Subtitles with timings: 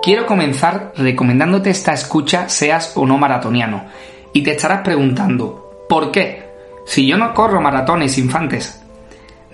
[0.00, 3.86] Quiero comenzar recomendándote esta escucha seas o no maratoniano.
[4.32, 6.46] Y te estarás preguntando, ¿por qué?
[6.86, 8.80] Si yo no corro maratones infantes.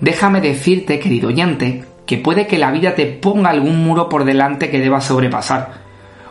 [0.00, 4.70] Déjame decirte, querido oyente, que puede que la vida te ponga algún muro por delante
[4.70, 5.82] que debas sobrepasar.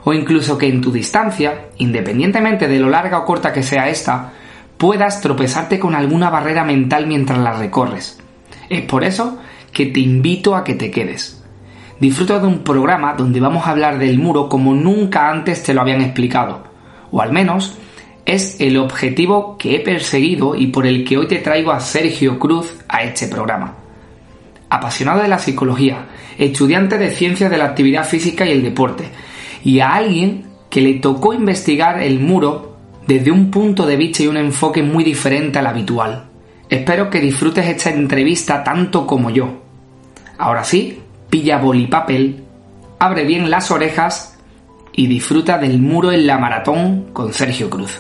[0.03, 4.31] O incluso que en tu distancia, independientemente de lo larga o corta que sea esta,
[4.77, 8.19] puedas tropezarte con alguna barrera mental mientras la recorres.
[8.69, 9.39] Es por eso
[9.71, 11.42] que te invito a que te quedes
[11.99, 15.81] disfruta de un programa donde vamos a hablar del muro como nunca antes te lo
[15.81, 16.63] habían explicado.
[17.11, 17.77] O al menos
[18.25, 22.39] es el objetivo que he perseguido y por el que hoy te traigo a Sergio
[22.39, 23.75] Cruz a este programa.
[24.69, 29.09] Apasionado de la psicología, estudiante de ciencias de la actividad física y el deporte,
[29.63, 34.27] y a alguien que le tocó investigar el muro desde un punto de vista y
[34.27, 36.25] un enfoque muy diferente al habitual.
[36.69, 39.61] Espero que disfrutes esta entrevista tanto como yo.
[40.37, 41.02] Ahora sí,
[41.33, 42.43] pilla papel,
[42.99, 44.37] abre bien las orejas
[44.91, 47.99] y disfruta del muro en la maratón con Sergio Cruz.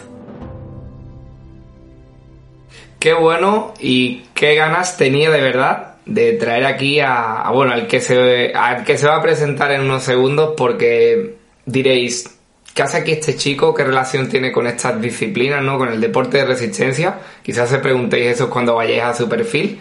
[2.99, 8.01] Qué bueno y qué ganas tenía de verdad de traer aquí a, bueno al que
[8.01, 12.37] se al que se va a presentar en unos segundos porque diréis
[12.75, 13.73] ¿qué hace aquí este chico?
[13.73, 15.79] ¿Qué relación tiene con estas disciplinas, no?
[15.79, 17.17] Con el deporte de resistencia.
[17.41, 19.79] Quizás se preguntéis eso cuando vayáis a su perfil.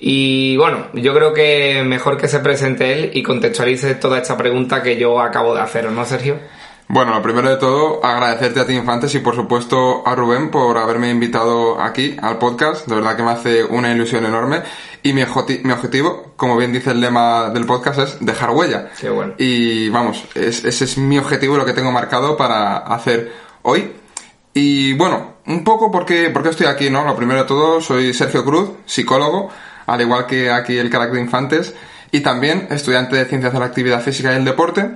[0.00, 4.82] Y bueno, yo creo que mejor que se presente él y contextualice toda esta pregunta
[4.82, 6.38] que yo acabo de hacer, ¿no, Sergio?
[6.88, 10.76] Bueno, lo primero de todo, agradecerte a ti, Infantes, y por supuesto a Rubén por
[10.76, 12.88] haberme invitado aquí al podcast.
[12.88, 14.62] De verdad que me hace una ilusión enorme.
[15.02, 15.22] Y mi,
[15.62, 18.90] mi objetivo, como bien dice el lema del podcast, es dejar huella.
[18.98, 19.34] Qué bueno.
[19.38, 23.32] Y vamos, ese es mi objetivo, lo que tengo marcado para hacer
[23.62, 23.92] hoy.
[24.52, 27.04] Y bueno, un poco porque, porque estoy aquí, ¿no?
[27.04, 29.50] Lo primero de todo, soy Sergio Cruz, psicólogo
[29.90, 31.74] al igual que aquí el carácter de infantes,
[32.12, 34.90] y también estudiante de Ciencias de la Actividad Física y el Deporte.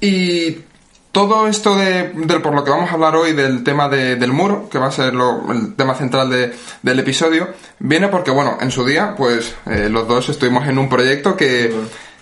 [0.00, 0.58] Y
[1.12, 2.04] todo esto de,
[2.42, 5.14] por lo que vamos a hablar hoy del tema del muro, que va a ser
[5.14, 6.30] el tema central
[6.82, 7.48] del episodio,
[7.78, 11.74] viene porque, bueno, en su día, pues eh, los dos estuvimos en un proyecto que,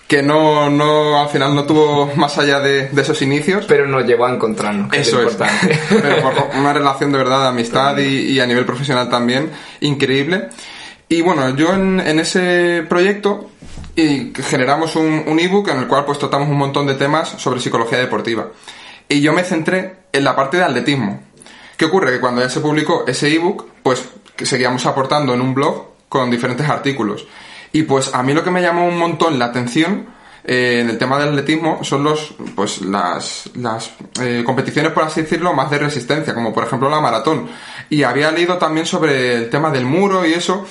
[0.07, 3.65] que no, no, al final no tuvo más allá de, esos inicios.
[3.67, 4.91] Pero nos llevó a encontrarnos.
[4.93, 5.35] Eso es.
[5.89, 10.47] Pero por una relación de verdad de amistad y, y a nivel profesional también increíble.
[11.09, 13.49] Y bueno, yo en, ese proyecto
[13.95, 17.97] generamos un, un ebook en el cual pues tratamos un montón de temas sobre psicología
[17.97, 18.47] deportiva.
[19.09, 21.21] Y yo me centré en la parte de atletismo.
[21.77, 22.11] ¿Qué ocurre?
[22.11, 24.03] Que cuando ya se publicó ese ebook, pues
[24.37, 27.25] seguíamos aportando en un blog con diferentes artículos.
[27.71, 30.07] Y pues a mí lo que me llamó un montón la atención
[30.43, 33.91] eh, en el tema del atletismo son los, pues las, las
[34.21, 37.49] eh, competiciones, por así decirlo, más de resistencia, como por ejemplo la maratón.
[37.89, 40.65] Y había leído también sobre el tema del muro y eso,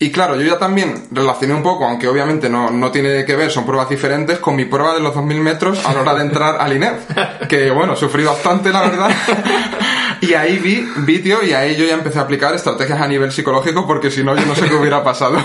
[0.00, 3.50] y claro, yo ya también relacioné un poco, aunque obviamente no, no tiene que ver,
[3.50, 6.60] son pruebas diferentes, con mi prueba de los 2000 metros a la hora de entrar
[6.60, 7.00] al INEF.
[7.48, 9.10] Que bueno, sufrí bastante, la verdad.
[10.20, 13.32] y ahí vi, vi, tío, y ahí yo ya empecé a aplicar estrategias a nivel
[13.32, 15.38] psicológico, porque si no, yo no sé qué hubiera pasado.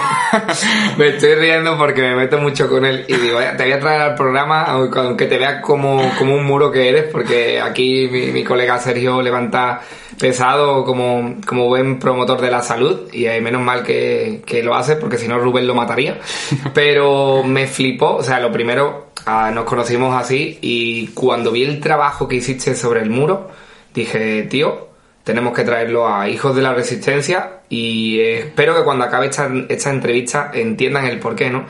[0.97, 4.01] me estoy riendo porque me meto mucho con él y digo, te voy a traer
[4.01, 8.43] al programa, aunque te veas como, como un muro que eres, porque aquí mi, mi
[8.43, 9.81] colega Sergio levanta
[10.19, 14.95] pesado como, como buen promotor de la salud y menos mal que, que lo hace
[14.95, 16.19] porque si no Rubén lo mataría.
[16.73, 21.79] Pero me flipó, o sea, lo primero, ah, nos conocimos así y cuando vi el
[21.79, 23.49] trabajo que hiciste sobre el muro,
[23.93, 24.89] dije, tío,
[25.23, 29.89] tenemos que traerlo a Hijos de la Resistencia y espero que cuando acabe esta, esta
[29.89, 31.65] entrevista entiendan el porqué, ¿no?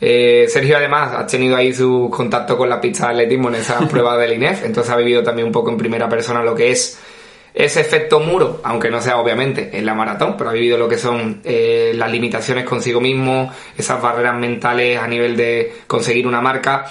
[0.00, 3.78] Eh, Sergio además ha tenido ahí su contacto con la pista de atletismo en esa
[3.88, 6.98] prueba del INEF, entonces ha vivido también un poco en primera persona lo que es
[7.54, 10.98] ese efecto muro, aunque no sea obviamente en la maratón, pero ha vivido lo que
[10.98, 16.86] son eh, las limitaciones consigo mismo, esas barreras mentales a nivel de conseguir una marca.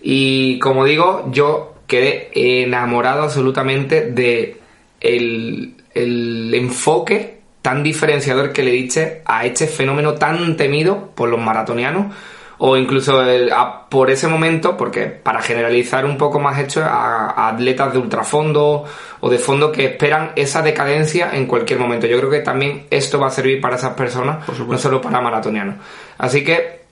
[0.00, 2.30] Y como digo, yo quedé
[2.62, 4.56] enamorado absolutamente de
[5.00, 11.40] el, el enfoque tan diferenciador que le diste a este fenómeno tan temido por los
[11.40, 12.14] maratonianos
[12.58, 13.22] o incluso
[13.90, 18.84] por ese momento, porque para generalizar un poco más hecho a, atletas de ultrafondo
[19.20, 22.06] o de fondo que esperan esa decadencia en cualquier momento.
[22.06, 25.76] Yo creo que también esto va a servir para esas personas, no solo para maratonianos.
[26.18, 26.86] Así que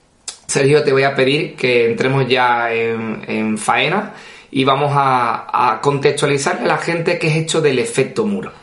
[0.45, 4.13] Sergio, te voy a pedir que entremos ya en, en faena
[4.55, 8.53] y vamos a, a contextualizarle a la gente qué es hecho del efecto muro.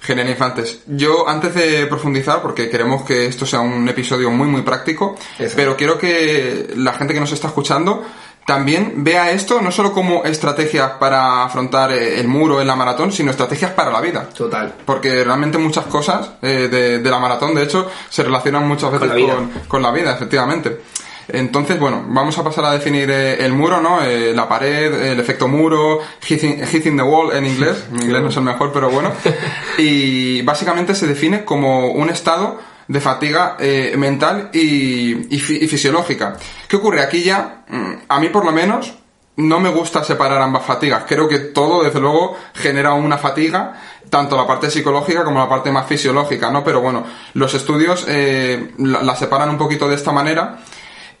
[0.00, 0.80] Genial, Infantes.
[0.88, 5.14] Yo, antes de profundizar, porque queremos que esto sea un episodio muy, muy práctico,
[5.54, 8.04] pero quiero que la gente que nos está escuchando
[8.46, 13.30] también vea esto no solo como estrategias para afrontar el muro en la maratón, sino
[13.30, 14.28] estrategias para la vida.
[14.30, 14.74] Total.
[14.84, 19.06] Porque realmente muchas cosas eh, de, de la maratón, de hecho, se relacionan muchas veces
[19.06, 19.34] Con la vida.
[19.36, 20.80] con, con la vida, efectivamente.
[21.28, 24.02] Entonces, bueno, vamos a pasar a definir eh, el muro, ¿no?
[24.02, 27.84] Eh, la pared, el efecto muro, hitting, hitting the wall en inglés.
[27.90, 29.12] Mi inglés no es el mejor, pero bueno.
[29.78, 32.58] Y básicamente se define como un estado
[32.88, 36.36] de fatiga eh, mental y, y fi- y fisiológica.
[36.66, 37.02] ¿Qué ocurre?
[37.02, 38.94] Aquí ya, mm, a mí por lo menos,
[39.36, 41.04] no me gusta separar ambas fatigas.
[41.06, 43.74] Creo que todo, desde luego, genera una fatiga,
[44.10, 46.64] tanto la parte psicológica como la parte más fisiológica, ¿no?
[46.64, 47.04] Pero bueno,
[47.34, 50.58] los estudios eh, la, la separan un poquito de esta manera.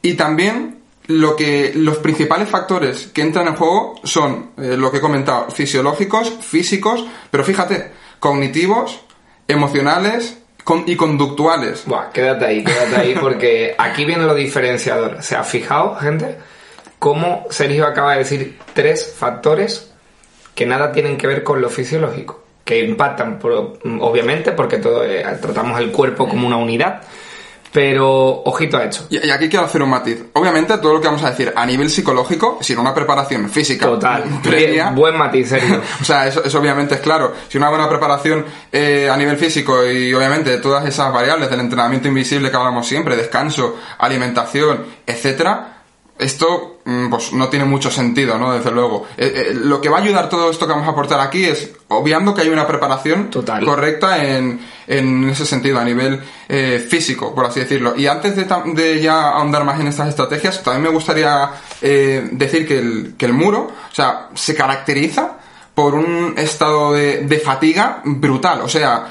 [0.02, 4.98] Y también lo que los principales factores que entran en juego son eh, lo que
[4.98, 7.90] he comentado, fisiológicos, físicos, pero fíjate,
[8.20, 9.00] cognitivos,
[9.48, 11.84] emocionales con- y conductuales.
[11.86, 15.14] Buah, quédate ahí, quédate ahí, porque aquí viene lo diferenciador.
[15.14, 16.36] O sea, fijaos, gente,
[16.98, 19.90] cómo Sergio acaba de decir tres factores
[20.54, 25.24] que nada tienen que ver con lo fisiológico, que impactan, por- obviamente, porque todo, eh,
[25.40, 27.00] tratamos el cuerpo como una unidad,
[27.72, 29.06] pero ojito a esto.
[29.10, 30.24] Y, y aquí quiero hacer un matiz.
[30.32, 34.24] Obviamente todo lo que vamos a decir a nivel psicológico, sin una preparación física Total.
[34.42, 35.80] previa, buen matiz, Sergio.
[36.00, 37.34] O sea, eso, eso obviamente es claro.
[37.48, 42.08] Si una buena preparación eh, a nivel físico y obviamente todas esas variables del entrenamiento
[42.08, 45.77] invisible que hablamos siempre, descanso, alimentación, etcétera,
[46.18, 48.52] esto mm, pues no tiene mucho sentido, ¿no?
[48.52, 49.06] Desde luego.
[49.16, 51.70] Eh, eh, lo que va a ayudar todo esto que vamos a aportar aquí es
[51.88, 53.64] obviando que hay una preparación Total.
[53.64, 57.94] correcta en, en ese sentido, a nivel eh, físico, por así decirlo.
[57.96, 61.50] Y antes de, ya ahondar más en estas estrategias, también me gustaría
[61.80, 65.38] eh, decir que el, que el muro, o sea, se caracteriza
[65.74, 68.62] por un estado de, de fatiga brutal.
[68.62, 69.06] O sea,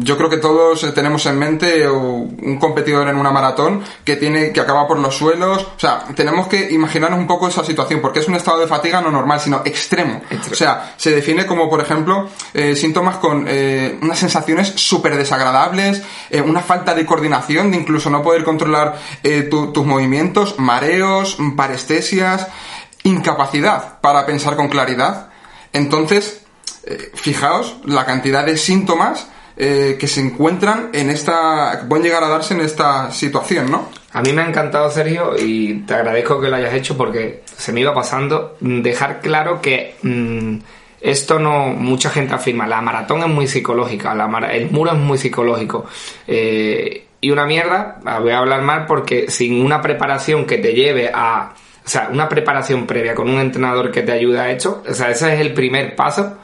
[0.00, 4.16] yo creo que todos eh, tenemos en mente o, un competidor en una maratón que
[4.16, 5.62] tiene que acaba por los suelos.
[5.76, 9.00] O sea, tenemos que imaginarnos un poco esa situación, porque es un estado de fatiga
[9.00, 10.22] no normal, sino extremo.
[10.50, 16.02] O sea, se define como, por ejemplo, eh, síntomas con eh, unas sensaciones súper desagradables,
[16.30, 21.36] eh, una falta de coordinación, de incluso no poder controlar eh, tu- tus movimientos, mareos,
[21.38, 22.48] mm, parestesias,
[23.04, 25.28] incapacidad para pensar con claridad.
[25.72, 26.40] Entonces,
[26.84, 32.28] eh, fijaos la cantidad de síntomas eh, que se encuentran en esta, pueden llegar a
[32.28, 33.88] darse en esta situación, ¿no?
[34.12, 37.72] A mí me ha encantado, Sergio, y te agradezco que lo hayas hecho porque se
[37.72, 38.56] me iba pasando.
[38.60, 40.56] Dejar claro que mm,
[41.00, 41.66] esto no.
[41.68, 45.86] Mucha gente afirma, la maratón es muy psicológica, la mara- el muro es muy psicológico.
[46.28, 50.72] Eh, y una mierda, ah, voy a hablar mal porque sin una preparación que te
[50.74, 51.52] lleve a.
[51.84, 55.10] O sea, una preparación previa con un entrenador que te ayude a esto, o sea,
[55.10, 56.38] ese es el primer paso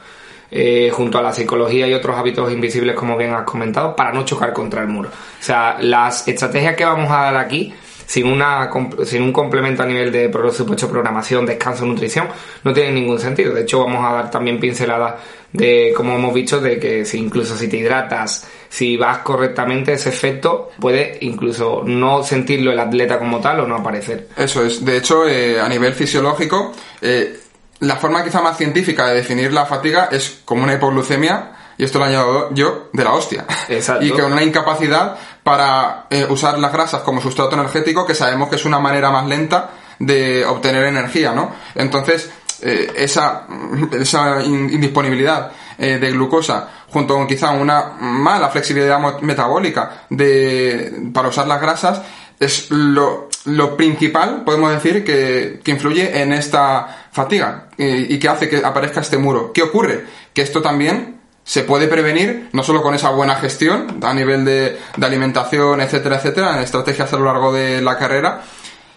[0.51, 4.25] eh, junto a la psicología y otros hábitos invisibles, como bien has comentado, para no
[4.25, 5.09] chocar contra el muro.
[5.09, 7.73] O sea, las estrategias que vamos a dar aquí,
[8.05, 8.69] sin, una,
[9.05, 12.27] sin un complemento a nivel de supuesto programación, descanso, nutrición,
[12.65, 13.53] no tienen ningún sentido.
[13.53, 15.15] De hecho, vamos a dar también pinceladas
[15.53, 20.09] de, como hemos dicho, de que si incluso si te hidratas, si vas correctamente, ese
[20.09, 24.27] efecto puede incluso no sentirlo el atleta como tal o no aparecer.
[24.35, 24.83] Eso es.
[24.83, 27.40] De hecho, eh, a nivel fisiológico, eh,
[27.81, 31.99] la forma quizá más científica de definir la fatiga es como una hipoglucemia, y esto
[31.99, 33.45] lo añado yo, de la hostia.
[33.67, 34.05] Exacto.
[34.05, 38.55] Y con una incapacidad para eh, usar las grasas como sustrato energético, que sabemos que
[38.55, 41.51] es una manera más lenta de obtener energía, ¿no?
[41.75, 42.29] Entonces,
[42.61, 43.47] eh, esa,
[43.99, 51.29] esa in- indisponibilidad eh, de glucosa junto con quizá una mala flexibilidad metabólica de, para
[51.29, 52.01] usar las grasas
[52.39, 58.29] es lo, lo principal, podemos decir, que, que influye en esta fatiga eh, y que
[58.29, 59.51] hace que aparezca este muro.
[59.53, 60.05] ¿Qué ocurre?
[60.33, 64.77] Que esto también se puede prevenir no solo con esa buena gestión a nivel de,
[64.95, 68.43] de alimentación, etcétera, etcétera, en estrategias a lo largo de la carrera,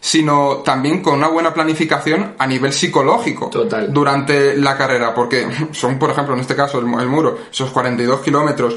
[0.00, 3.90] sino también con una buena planificación a nivel psicológico Total.
[3.92, 8.20] durante la carrera, porque son, por ejemplo, en este caso, el, el muro, esos 42
[8.20, 8.76] kilómetros,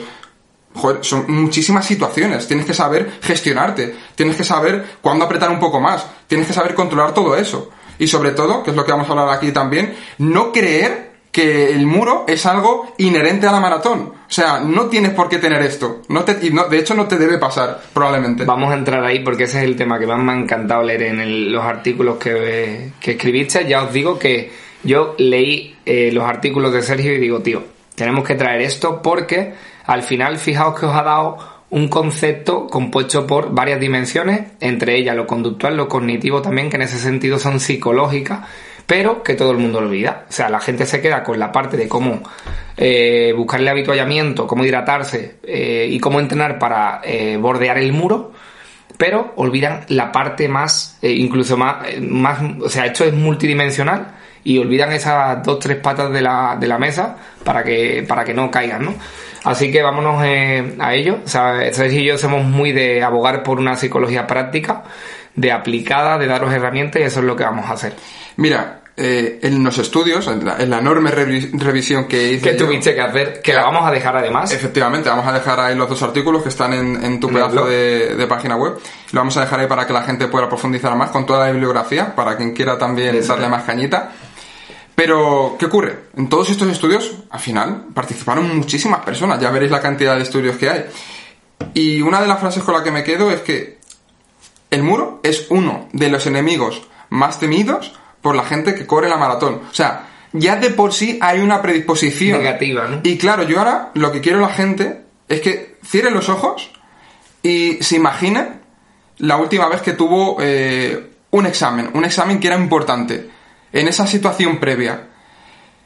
[0.73, 5.81] joder, son muchísimas situaciones, tienes que saber gestionarte, tienes que saber cuándo apretar un poco
[5.81, 7.71] más, tienes que saber controlar todo eso.
[7.99, 11.71] Y sobre todo, que es lo que vamos a hablar aquí también, no creer que
[11.71, 14.13] el muro es algo inherente a la maratón.
[14.27, 16.01] O sea, no tienes por qué tener esto.
[16.09, 18.43] No te, y no, de hecho, no te debe pasar, probablemente.
[18.43, 21.03] Vamos a entrar ahí porque ese es el tema que más me ha encantado leer
[21.03, 23.67] en el- los artículos que, que escribiste.
[23.67, 24.51] Ya os digo que
[24.83, 27.63] yo leí eh, los artículos de Sergio y digo, tío,
[27.93, 29.53] tenemos que traer esto porque
[29.85, 31.37] al final fijaos que os ha dado
[31.69, 36.83] un concepto compuesto por varias dimensiones, entre ellas lo conductual, lo cognitivo también, que en
[36.83, 38.47] ese sentido son psicológicas,
[38.85, 40.25] pero que todo el mundo olvida.
[40.29, 42.21] O sea, la gente se queda con la parte de cómo
[42.77, 48.31] eh, buscar el habituallamiento, cómo hidratarse eh, y cómo entrenar para eh, bordear el muro,
[48.97, 54.93] pero olvidan la parte más, incluso más, más, o sea, esto es multidimensional y olvidan
[54.93, 58.85] esas dos, tres patas de la, de la mesa para que, para que no caigan,
[58.85, 58.95] ¿no?
[59.47, 61.19] Así que vámonos eh, a ello.
[61.25, 64.83] O sea, Sergio y yo somos muy de abogar por una psicología práctica,
[65.35, 67.93] de aplicada, de daros herramientas y eso es lo que vamos a hacer.
[68.37, 72.49] Mira, eh, en los estudios, en la, en la enorme revi- revisión que hice.
[72.51, 73.41] ¿Qué yo- tuviste que hacer?
[73.43, 74.51] Que la vamos a dejar además.
[74.51, 78.15] Efectivamente, vamos a dejar ahí los dos artículos que están en, en tu pedazo de,
[78.15, 78.73] de página web.
[79.11, 81.51] Lo vamos a dejar ahí para que la gente pueda profundizar más con toda la
[81.51, 84.09] bibliografía, para quien quiera también darle más cañita.
[84.97, 86.05] Pero, ¿qué ocurre?
[86.15, 89.39] En todos estos estudios, al final, participaron muchísimas personas.
[89.39, 90.85] Ya veréis la cantidad de estudios que hay.
[91.75, 93.77] Y una de las frases con la que me quedo es que
[94.71, 99.17] el muro es uno de los enemigos más temidos por la gente que corre la
[99.17, 99.61] maratón.
[99.69, 103.01] O sea, ya de por sí hay una predisposición Negativa, ¿no?
[103.03, 106.71] y claro, yo ahora lo que quiero la gente es que cierre los ojos
[107.43, 108.47] y se imagine
[109.19, 113.36] la última vez que tuvo eh, un examen, un examen que era importante,
[113.71, 115.07] en esa situación previa.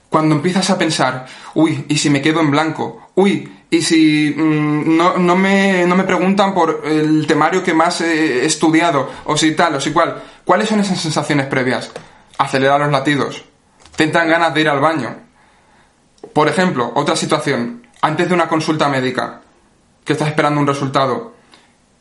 [0.10, 3.10] Cuando empiezas a pensar, uy, ¿y si me quedo en blanco?
[3.16, 8.02] Uy, ¿y si mm, no, no, me, no me preguntan por el temario que más
[8.02, 9.10] he estudiado?
[9.26, 10.22] O si tal, o si cual.
[10.44, 11.92] ¿Cuáles son esas sensaciones previas?
[12.38, 13.46] Acelerar los latidos.
[13.96, 15.16] Te entran ganas de ir al baño.
[16.34, 19.42] Por ejemplo, otra situación, antes de una consulta médica,
[20.04, 21.36] que estás esperando un resultado.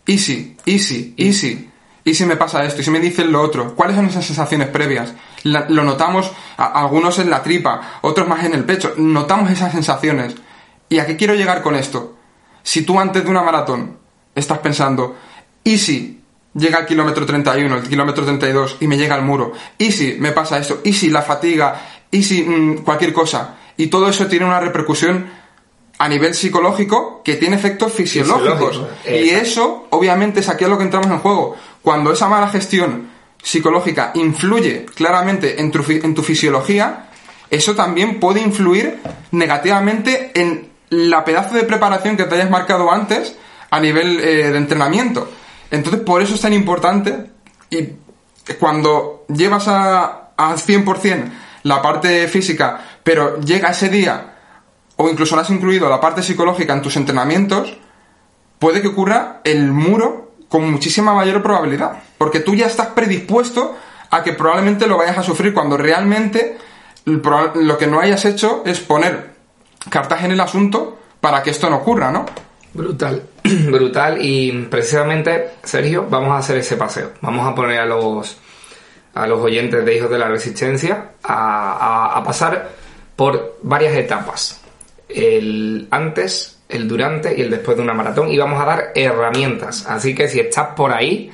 [0.06, 1.69] Easy, easy, easy.
[2.04, 2.80] ¿Y si me pasa esto?
[2.80, 3.74] ¿Y si me dicen lo otro?
[3.74, 5.12] ¿Cuáles son esas sensaciones previas?
[5.44, 8.94] Lo notamos a- algunos en la tripa, otros más en el pecho.
[8.96, 10.34] Notamos esas sensaciones.
[10.88, 12.16] ¿Y a qué quiero llegar con esto?
[12.62, 13.98] Si tú antes de una maratón
[14.34, 15.16] estás pensando,
[15.62, 16.20] ¿y si
[16.54, 19.52] llega al kilómetro 31, el kilómetro 32 y me llega al muro?
[19.78, 20.80] ¿Y si me pasa esto?
[20.84, 21.80] ¿Y si la fatiga?
[22.10, 23.56] ¿Y si mm, cualquier cosa?
[23.76, 25.26] Y todo eso tiene una repercusión
[26.00, 28.78] a nivel psicológico que tiene efectos fisiológicos.
[29.04, 31.56] Fisiológico, y eso, obviamente, es aquí a lo que entramos en juego.
[31.82, 33.10] Cuando esa mala gestión
[33.42, 37.10] psicológica influye claramente en tu, en tu fisiología,
[37.50, 38.98] eso también puede influir
[39.32, 43.36] negativamente en la pedazo de preparación que te hayas marcado antes
[43.70, 45.30] a nivel eh, de entrenamiento.
[45.70, 47.26] Entonces, por eso es tan importante
[47.68, 47.88] y
[48.58, 51.30] cuando llevas a, al 100%
[51.64, 54.30] la parte física, pero llega ese día
[55.02, 57.76] o incluso no has incluido la parte psicológica en tus entrenamientos,
[58.58, 62.02] puede que ocurra el muro con muchísima mayor probabilidad.
[62.18, 63.76] Porque tú ya estás predispuesto
[64.10, 66.58] a que probablemente lo vayas a sufrir cuando realmente
[67.06, 69.30] lo que no hayas hecho es poner
[69.88, 72.26] cartas en el asunto para que esto no ocurra, ¿no?
[72.74, 73.22] Brutal,
[73.70, 74.18] brutal.
[74.20, 77.12] Y precisamente, Sergio, vamos a hacer ese paseo.
[77.22, 78.36] Vamos a poner a los,
[79.14, 82.68] a los oyentes de Hijos de la Resistencia a- a pasar
[83.16, 84.60] por varias etapas.
[85.14, 88.30] El antes, el durante y el después de una maratón.
[88.30, 89.86] Y vamos a dar herramientas.
[89.86, 91.30] Así que si estás por ahí,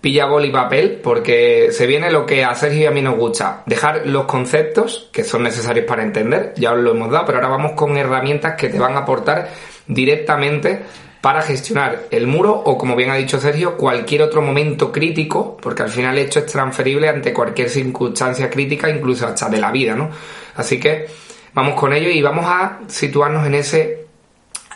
[0.00, 3.16] pilla boli y papel porque se viene lo que a Sergio y a mí nos
[3.16, 3.62] gusta.
[3.66, 7.48] Dejar los conceptos que son necesarios para entender, ya os lo hemos dado, pero ahora
[7.48, 9.50] vamos con herramientas que te van a aportar
[9.86, 10.80] directamente
[11.20, 15.82] para gestionar el muro o, como bien ha dicho Sergio, cualquier otro momento crítico, porque
[15.82, 20.08] al final esto es transferible ante cualquier circunstancia crítica, incluso hasta de la vida, ¿no?
[20.56, 21.06] Así que
[21.54, 24.06] vamos con ello y vamos a situarnos en ese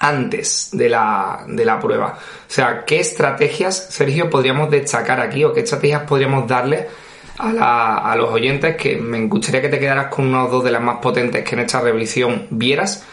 [0.00, 2.18] antes de la, de la prueba.
[2.18, 6.88] O sea, ¿qué estrategias, Sergio, podríamos destacar aquí o qué estrategias podríamos darle
[7.38, 10.70] a, la- a los oyentes que me gustaría que te quedaras con unos dos de
[10.72, 13.04] las más potentes que en esta revisión vieras?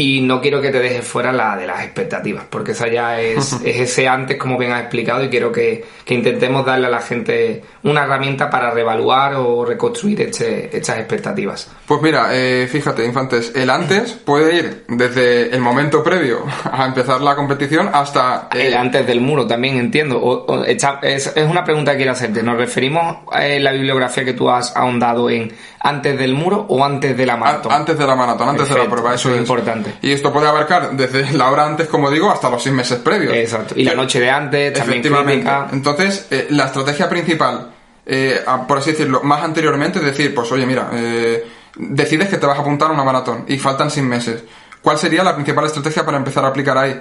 [0.00, 3.52] Y no quiero que te dejes fuera la de las expectativas, porque esa ya es,
[3.64, 7.00] es ese antes, como bien has explicado, y quiero que, que intentemos darle a la
[7.02, 11.70] gente una herramienta para reevaluar o reconstruir este- estas expectativas.
[11.86, 17.20] Pues mira, eh, fíjate, infantes, el antes puede ir desde el momento previo a empezar
[17.20, 18.48] la competición hasta...
[18.54, 20.18] eh, El antes del muro también entiendo.
[20.18, 22.42] O- es, es una pregunta que quiero hacerte.
[22.42, 25.52] ¿Nos referimos a la bibliografía que tú has ahondado en
[25.82, 27.72] antes del muro o antes de la maratón?
[27.72, 29.89] a- antes de la maratón, antes de la prueba, eso, eso es es importante.
[30.02, 33.34] Y esto puede abarcar desde la hora antes, como digo, hasta los seis meses previos.
[33.34, 33.74] Exacto.
[33.76, 35.32] Y la Que- noche de antes, también Efectivamente.
[35.46, 35.68] crítica.
[35.72, 37.70] Entonces, eh, la estrategia principal,
[38.06, 41.44] eh, por así decirlo, más anteriormente es decir, pues oye, mira, eh,
[41.76, 44.42] decides que te vas a apuntar a una maratón y faltan seis meses.
[44.82, 47.00] ¿Cuál sería la principal estrategia para empezar a aplicar ahí?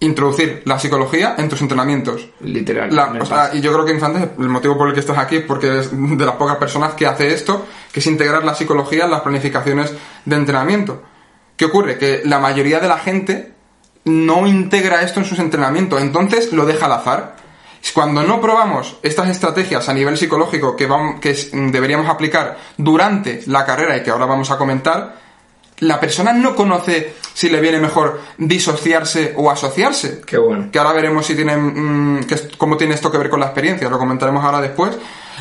[0.00, 2.28] Introducir la psicología en tus entrenamientos.
[2.40, 2.94] Literal.
[2.94, 3.56] La- primer o sea, paso.
[3.56, 5.90] y yo creo que Infantes, el motivo por el que estás aquí es porque eres
[5.92, 9.92] de las pocas personas que hace esto, que es integrar la psicología en las planificaciones
[10.24, 11.02] de entrenamiento.
[11.56, 11.98] ¿Qué ocurre?
[11.98, 13.52] Que la mayoría de la gente
[14.04, 17.36] no integra esto en sus entrenamientos, entonces lo deja al azar.
[17.92, 23.64] Cuando no probamos estas estrategias a nivel psicológico que, vamos, que deberíamos aplicar durante la
[23.66, 25.16] carrera y que ahora vamos a comentar,
[25.80, 30.22] la persona no conoce si le viene mejor disociarse o asociarse.
[30.24, 30.70] Qué bueno.
[30.72, 33.98] Que ahora veremos si tiene, mm, cómo tiene esto que ver con la experiencia, lo
[33.98, 34.96] comentaremos ahora después.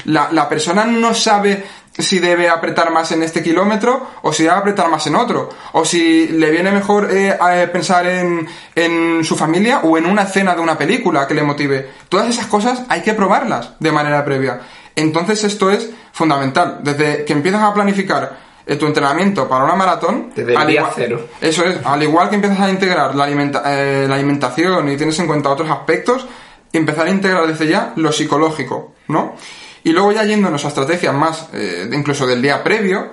[0.06, 1.64] La, la persona no sabe
[1.98, 5.50] si debe apretar más en este kilómetro o si debe apretar más en otro.
[5.74, 7.38] O si le viene mejor eh,
[7.72, 11.90] pensar en, en, su familia o en una escena de una película que le motive.
[12.10, 14.62] Todas esas cosas hay que probarlas de manera previa.
[14.96, 16.80] Entonces esto es fundamental.
[16.82, 20.32] Desde que empiezas a planificar eh, tu entrenamiento para una maratón...
[20.36, 21.28] Desde el día cero.
[21.42, 21.78] Eso es.
[21.86, 25.70] Al igual que empiezas a integrar la, eh, la alimentación y tienes en cuenta otros
[25.70, 26.26] aspectos,
[26.72, 29.36] empezar a integrar desde ya lo psicológico, ¿no?
[29.84, 33.10] Y luego ya yéndonos a estrategias más, eh, incluso del día previo,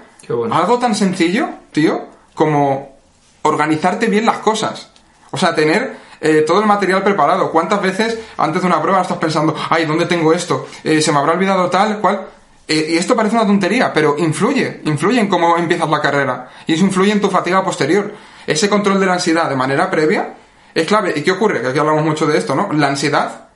[0.53, 2.97] algo tan sencillo, tío, como
[3.43, 4.91] organizarte bien las cosas.
[5.33, 7.51] O sea, tener eh, todo el material preparado.
[7.51, 10.69] ¿Cuántas veces antes de una prueba estás pensando, ay, ¿dónde tengo esto?
[10.85, 12.27] Eh, ¿Se me habrá olvidado tal, cual?
[12.73, 16.51] y esto parece una tontería, pero influye, influye en cómo empiezas la carrera.
[16.69, 18.15] Y eso influye en tu fatiga posterior.
[18.47, 20.35] Ese control de la ansiedad de manera previa
[20.73, 21.13] es clave.
[21.17, 21.61] ¿Y qué ocurre?
[21.61, 22.73] Que aquí hablamos mucho de esto, ¿no?
[22.73, 23.49] La ansiedad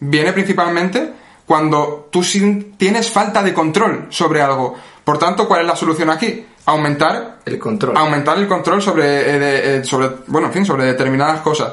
[0.00, 1.10] viene principalmente
[1.50, 2.22] cuando tú
[2.76, 4.76] tienes falta de control sobre algo.
[5.02, 6.46] Por tanto, ¿cuál es la solución aquí?
[6.66, 7.96] Aumentar el control.
[7.96, 11.72] Aumentar el control sobre, eh, eh, sobre, bueno, en fin, sobre determinadas cosas.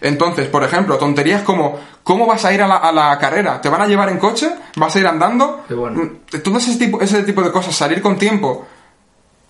[0.00, 3.60] Entonces, por ejemplo, tonterías como ¿cómo vas a ir a la, carrera?
[3.60, 4.50] ¿Te van a llevar en coche?
[4.76, 5.62] ¿Vas a ir andando?
[5.68, 8.66] Mm, todo ese tipo, ese tipo de cosas, salir con tiempo,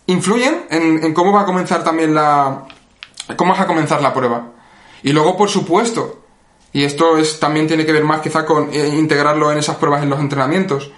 [0.07, 2.65] influyen en, en cómo va a comenzar también la...
[3.37, 4.45] cómo vas a comenzar la prueba.
[5.05, 6.28] Y luego, por supuesto,
[6.73, 10.03] y esto es, también tiene que ver más quizá con eh, integrarlo en esas pruebas
[10.03, 10.91] en los entrenamientos.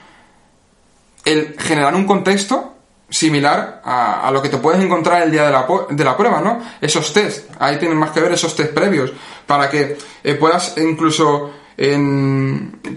[1.24, 2.74] El generar un contexto
[3.08, 6.60] similar a, lo que te puedes encontrar el día de la, de la, prueba, ¿no?
[6.80, 9.12] Esos test, ahí tienen más que ver esos test previos,
[9.46, 11.52] para que eh, puedas incluso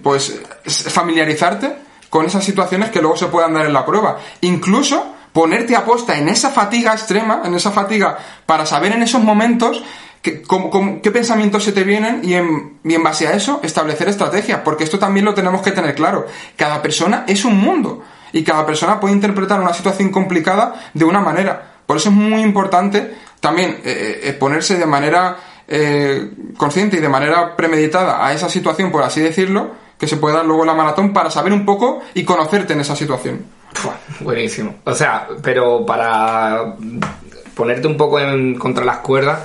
[0.03, 1.74] pues familiarizarte
[2.10, 4.20] con esas situaciones que luego se puedan dar en la prueba.
[4.42, 9.84] Incluso ponerte a en esa fatiga extrema, en esa fatiga, para saber en esos momentos
[10.24, 14.62] ¿Qué, pensamientos se te vienen y en, y en base a eso establecer estrategias?
[14.64, 16.28] Porque esto también lo tenemos que tener claro.
[16.56, 21.20] Cada persona es un mundo y cada persona puede interpretar una situación complicada de una
[21.20, 21.74] manera.
[21.86, 25.36] Por eso es muy importante también eh, eh, ponerse de manera
[25.68, 30.38] eh, consciente y de manera premeditada a esa situación, por así decirlo, que se puede
[30.38, 33.46] dar luego la maratón para saber un poco y conocerte en esa situación.
[34.22, 34.76] Buenísimo.
[34.86, 36.76] O sea, pero para
[37.54, 39.42] ponerte un poco en contra las cuerdas,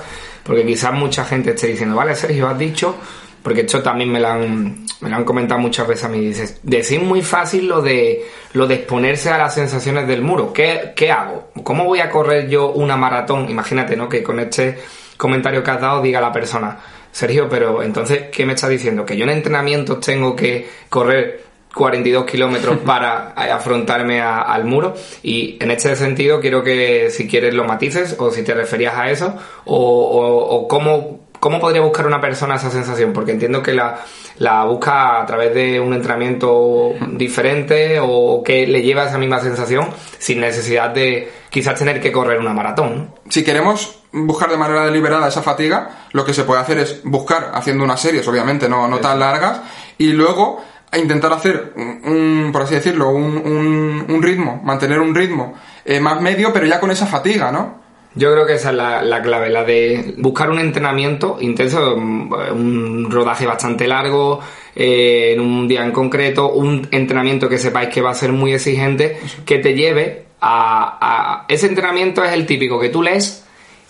[0.49, 2.95] porque quizás mucha gente esté diciendo, vale, Sergio, has dicho,
[3.43, 6.59] porque esto también me lo han, me lo han comentado muchas veces a mí, dices,
[6.63, 10.51] decir muy fácil lo de, lo de exponerse a las sensaciones del muro.
[10.51, 11.51] ¿Qué, ¿Qué hago?
[11.61, 13.47] ¿Cómo voy a correr yo una maratón?
[13.47, 14.09] Imagínate, ¿no?
[14.09, 14.79] Que con este
[15.17, 16.79] comentario que has dado diga la persona,
[17.11, 19.05] Sergio, pero entonces, ¿qué me estás diciendo?
[19.05, 25.71] ¿Que yo en entrenamientos tengo que correr 42 kilómetros para afrontarme al muro y en
[25.71, 30.67] este sentido quiero que si quieres lo matices o si te referías a eso o,
[30.67, 33.99] cómo, cómo podría buscar una persona esa sensación porque entiendo que la,
[34.37, 39.89] la busca a través de un entrenamiento diferente o que le lleva esa misma sensación
[40.17, 43.13] sin necesidad de quizás tener que correr una maratón.
[43.29, 47.51] Si queremos buscar de manera deliberada esa fatiga, lo que se puede hacer es buscar
[47.53, 49.61] haciendo unas series, obviamente no, no tan largas,
[49.97, 55.53] y luego a intentar hacer, un, por así decirlo, un, un, ritmo, mantener un ritmo
[55.85, 57.79] eh, más medio, pero ya con esa fatiga, ¿no?
[58.15, 63.45] Yo creo que esa es la, clave, la de buscar un entrenamiento intenso, un rodaje
[63.45, 64.39] bastante largo,
[64.75, 68.53] eh, en un día en concreto, un entrenamiento que sepáis que va a ser muy
[68.53, 71.45] exigente, que te lleve a, a...
[71.47, 73.45] Ese entrenamiento es el típico que tú lees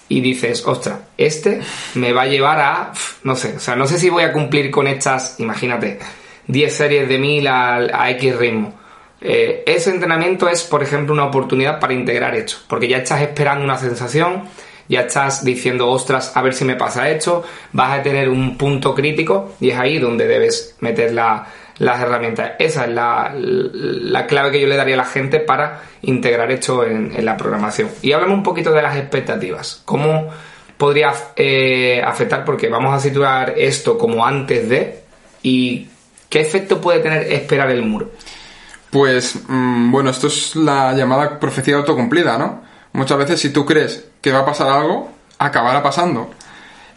[0.09, 1.62] y dices, ostras, este
[1.93, 2.91] me va a llevar a,
[3.23, 5.99] no sé, o sea, no sé si voy a cumplir con estas, imagínate,
[6.49, 8.73] 10 series de 1000 a, X ritmo.
[9.21, 13.63] Eh, ese entrenamiento es, por ejemplo, una oportunidad para integrar esto, porque ya estás esperando
[13.63, 14.45] una sensación,
[14.88, 18.95] ya estás diciendo, ostras, a ver si me pasa esto, vas a tener un punto
[18.95, 22.53] crítico y es ahí donde debes meter las herramientas.
[22.57, 27.23] Esa es la, clave que yo le daría a la gente para integrar esto en,
[27.23, 27.89] la programación.
[28.01, 29.83] Y háblame un poquito de las expectativas.
[29.85, 30.29] ¿Cómo
[30.77, 32.43] podría eh, afectar?
[32.43, 35.03] Porque vamos a situar esto como antes de
[35.43, 35.88] y
[36.29, 38.11] ¿Qué efecto puede tener esperar el muro?
[38.91, 42.61] Pues, mm, bueno, esto es la llamada profecía autocumplida, ¿no?
[42.93, 46.29] Muchas veces si tú crees que va a pasar algo, acabará pasando.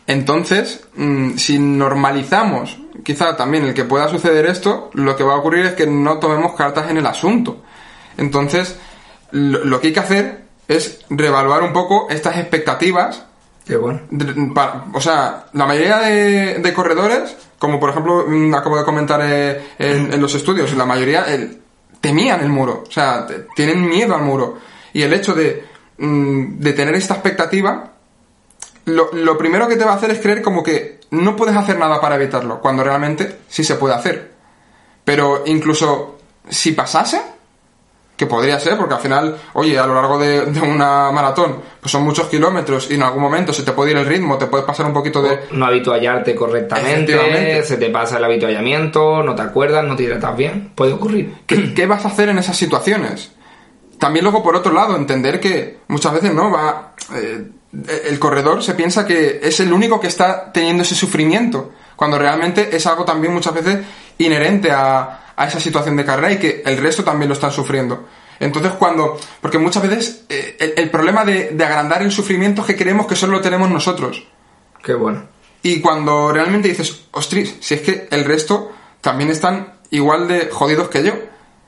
[0.06, 5.38] Entonces, mm, si normalizamos quizá también el que pueda suceder esto, lo que va a
[5.38, 7.62] ocurrir es que no tomemos cartas en el asunto.
[8.16, 8.76] Entonces,
[9.30, 13.24] lo, que hay que hacer es reevaluar un poco estas expectativas
[13.66, 14.00] Qué bueno.
[14.10, 18.82] De- para- o sea, la mayoría de, de corredores, como por ejemplo mm, acabo de
[18.84, 21.60] comentar eh, en, los estudios, la mayoría el-
[22.00, 24.58] temían el muro, o sea, tienen miedo al muro.
[24.92, 25.64] Y el hecho de,
[25.98, 27.92] mm, de tener esta expectativa,
[28.86, 31.78] lo, lo primero que te va a hacer es creer como que no puedes hacer
[31.78, 34.32] nada para evitarlo, cuando realmente sí se puede hacer.
[35.04, 37.22] Pero incluso si pasase,
[38.16, 41.90] que podría ser, porque al final, oye, a lo largo de, de una maratón, pues
[41.90, 44.66] son muchos kilómetros y en algún momento se te puede ir el ritmo, te puedes
[44.66, 45.40] pasar un poquito de...
[45.50, 50.72] No habituallarte correctamente, se te pasa el habituallamiento, no te acuerdas, no te hidratas bien.
[50.74, 51.34] Puede ocurrir.
[51.46, 53.32] ¿Qué, qué vas a hacer en esas situaciones?
[53.98, 56.94] También luego, por otro lado, entender que muchas veces no va...
[57.14, 57.44] eh,
[58.06, 62.76] el corredor se piensa que es el único que está teniendo ese sufrimiento, cuando realmente
[62.76, 63.78] es algo también muchas veces
[64.18, 68.06] inherente a, a esa situación de carrera y que el resto también lo están sufriendo.
[68.40, 69.18] Entonces cuando...
[69.40, 73.06] Porque muchas veces eh, el, el problema de, de agrandar el sufrimiento es que creemos
[73.06, 74.26] que solo lo tenemos nosotros.
[74.82, 75.24] Qué bueno.
[75.62, 80.88] Y cuando realmente dices, ostras, si es que el resto también están igual de jodidos
[80.88, 81.12] que yo.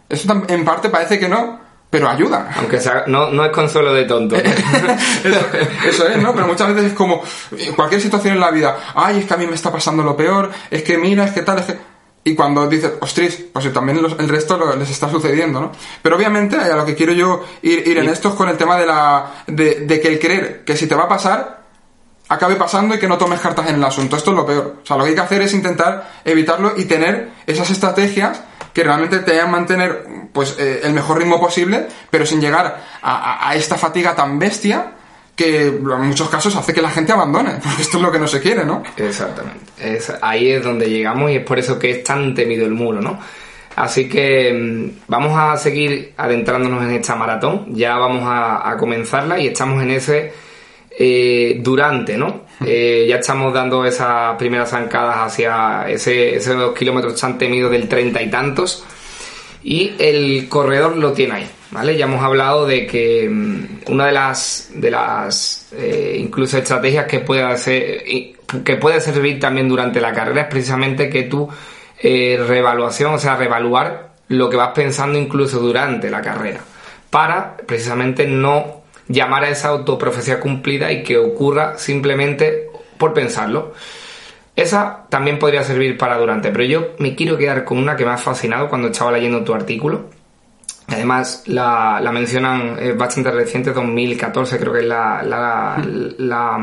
[0.08, 2.52] Eso en parte parece que no, pero ayuda.
[2.56, 4.34] Aunque sea, no, no es consuelo de tonto.
[5.24, 5.40] Eso,
[5.88, 6.34] eso es, ¿no?
[6.34, 7.22] Pero muchas veces es como
[7.56, 10.16] eh, cualquier situación en la vida, ay, es que a mí me está pasando lo
[10.16, 11.78] peor, es que mira, es que tal, es que...
[12.26, 15.72] Y cuando dices, ostras, pues también los- el resto lo- les está sucediendo, ¿no?
[16.02, 18.78] Pero obviamente a lo que quiero yo ir, ir en esto es con el tema
[18.78, 21.62] de la de, de que el creer que si te va a pasar,
[22.28, 24.16] acabe pasando y que no tomes cartas en el asunto.
[24.16, 24.76] Esto es lo peor.
[24.82, 28.40] O sea, lo que hay que hacer es intentar evitarlo y tener esas estrategias
[28.72, 33.16] que realmente te hagan mantener pues eh, el mejor ritmo posible, pero sin llegar a,
[33.42, 34.92] a- a esta fatiga tan bestia
[35.34, 38.28] que en muchos casos hace que la gente abandone, porque esto es lo que no
[38.28, 38.82] se quiere, ¿no?
[38.96, 39.60] Exactamente.
[39.78, 43.00] Es, ahí es donde llegamos y es por eso que es tan temido el muro,
[43.00, 43.18] ¿no?
[43.76, 47.66] Así que mm, vamos a seguir adentrándonos en esta maratón.
[47.74, 50.32] Ya vamos a, a comenzarla y estamos en ese
[50.96, 52.44] eh, durante, ¿no?
[52.64, 57.88] Eh, ya estamos dando esas primeras zancadas hacia ese, esos dos kilómetros tan temidos del
[57.88, 58.84] treinta y tantos.
[59.64, 61.96] Y el corredor lo tiene ahí, ¿vale?
[61.96, 67.18] Ya hemos hablado de que mm, una de las, de las eh, incluso estrategias que
[67.18, 71.48] puede hacer, y- que puede servir también durante la carrera es precisamente que tu
[72.00, 76.60] eh, reevaluación, o sea, reevaluar lo que vas pensando incluso durante la carrera,
[77.10, 83.74] para precisamente no llamar a esa autoprofecía cumplida y que ocurra simplemente por pensarlo.
[84.56, 88.12] Esa también podría servir para durante, pero yo me quiero quedar con una que me
[88.12, 90.10] ha fascinado cuando estaba leyendo tu artículo.
[90.88, 95.82] Además, la, la mencionan es bastante reciente, 2014 creo que es la, la,
[96.18, 96.58] la,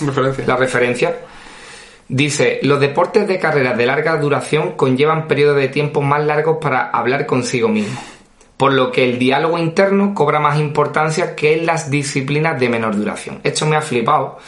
[0.00, 0.44] Referencia.
[0.46, 1.16] la referencia.
[2.08, 6.90] Dice, los deportes de carreras de larga duración conllevan periodos de tiempo más largos para
[6.90, 7.98] hablar consigo mismo,
[8.58, 12.94] por lo que el diálogo interno cobra más importancia que en las disciplinas de menor
[12.94, 13.40] duración.
[13.42, 14.38] Esto me ha flipado,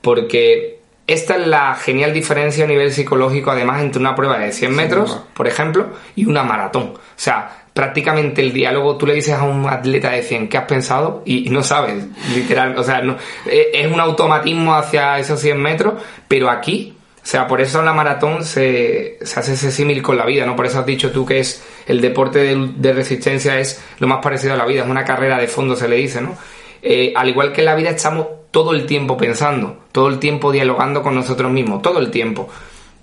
[0.00, 4.74] porque esta es la genial diferencia a nivel psicológico, además, entre una prueba de 100
[4.74, 6.94] metros, por ejemplo, y una maratón.
[6.94, 10.64] O sea, prácticamente el diálogo, tú le dices a un atleta de 100 qué has
[10.64, 12.04] pensado y no sabes,
[12.34, 15.94] literal, o sea, no, eh, es un automatismo hacia esos 100 metros,
[16.28, 20.26] pero aquí, o sea, por eso la maratón se, se hace ese símil con la
[20.26, 20.56] vida, ¿no?
[20.56, 24.18] Por eso has dicho tú que es el deporte de, de resistencia es lo más
[24.22, 26.36] parecido a la vida, es una carrera de fondo, se le dice, ¿no?
[26.82, 30.50] Eh, al igual que en la vida estamos todo el tiempo pensando, todo el tiempo
[30.50, 32.48] dialogando con nosotros mismos, todo el tiempo.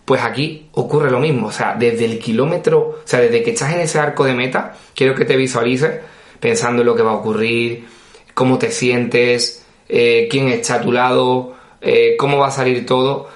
[0.09, 3.73] Pues aquí ocurre lo mismo, o sea, desde el kilómetro, o sea, desde que estás
[3.73, 5.99] en ese arco de meta, quiero que te visualices
[6.39, 7.85] pensando en lo que va a ocurrir,
[8.33, 13.29] cómo te sientes, eh, quién está a tu lado, eh, cómo va a salir todo.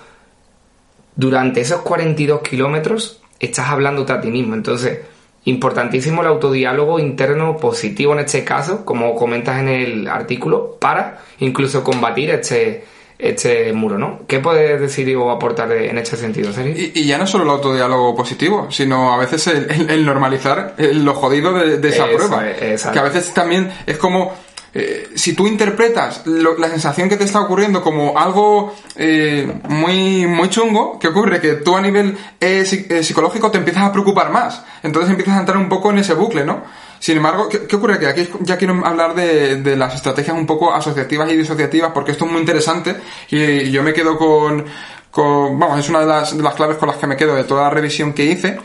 [1.15, 5.01] Durante esos 42 kilómetros estás hablándote a ti mismo, entonces,
[5.45, 11.83] importantísimo el autodiálogo interno positivo en este caso, como comentas en el artículo, para incluso
[11.83, 12.83] combatir este,
[13.19, 14.21] este muro, ¿no?
[14.27, 16.73] ¿Qué puedes decir o aportar de- en este sentido, Sergio?
[16.75, 20.75] Y, y ya no solo el autodiálogo positivo, sino a veces el, el- el normalizar
[20.77, 22.49] el- lo jodido de, de esa prueba.
[22.49, 22.93] exacto.
[22.93, 24.33] que a veces también es como,
[24.73, 30.25] eh, si tú interpretas lo- la sensación que te está ocurriendo como algo eh, muy,
[30.27, 31.39] muy chungo, ¿qué ocurre?
[31.39, 34.63] Que tú a nivel eh, eh, psicológico te empiezas a preocupar más.
[34.81, 36.63] Entonces empiezas a entrar un poco en ese bucle, ¿no?
[37.03, 37.99] Sin embargo, ¿qué, ocurre?
[37.99, 42.23] Que aquí ya quiero hablar de, las estrategias un poco asociativas y disociativas, porque esto
[42.23, 42.95] es muy interesante
[43.29, 44.63] y yo me quedo con,
[45.11, 47.69] con vamos, es una de las, claves con las que me quedo de toda la
[47.71, 48.57] revisión que hice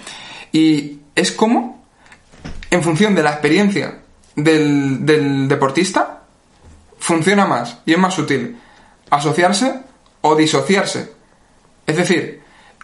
[0.53, 1.85] y es como,
[2.71, 4.03] en función de la experiencia
[4.37, 6.23] del, del deportista,
[7.01, 8.57] funciona más y es más sutil
[9.11, 9.81] asociarse
[10.21, 11.13] o disociarse.
[11.89, 12.41] Es decir,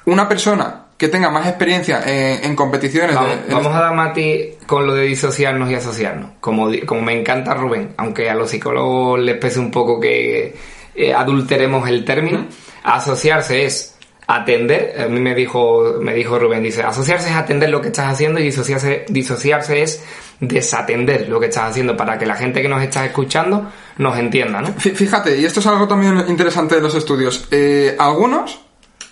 [0.07, 3.15] una persona que tenga más experiencia en, en competiciones...
[3.15, 6.31] Vamos, de- a dar mati con lo de disociarnos y asociarnos.
[6.41, 10.55] Como, como me encanta Rubén, aunque a los psicólogos les pese un poco que,
[10.95, 12.47] eh, adulteremos el término.
[12.85, 17.81] Asociarse es atender, a mí me dijo, me dijo Rubén, dice, asociarse es atender lo
[17.81, 20.03] que estás haciendo y disociarse, disociarse es
[20.41, 24.61] desatender lo que estás haciendo para que la gente que nos está escuchando nos entienda,
[24.61, 24.69] ¿no?
[24.73, 27.47] Fíjate, y esto es algo también interesante de los estudios.
[27.51, 28.61] Eh, algunos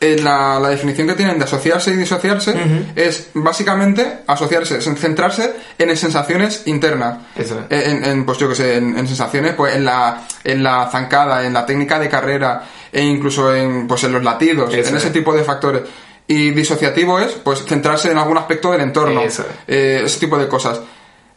[0.02, 2.54] la, la, definición que tienen de asociarse y disociarse
[2.96, 7.18] es básicamente asociarse, centrarse en sensaciones internas.
[7.36, 11.46] Eso en, en, pues yo que sé, en, sensaciones, pues en la, en la zancada,
[11.46, 15.32] en la técnica de carrera, e incluso en, pues en los latidos, en ese tipo
[15.34, 15.82] de factores.
[16.26, 19.22] Y disociativo es, pues, centrarse en algún aspecto del entorno,
[19.66, 20.80] eh, ese tipo de cosas.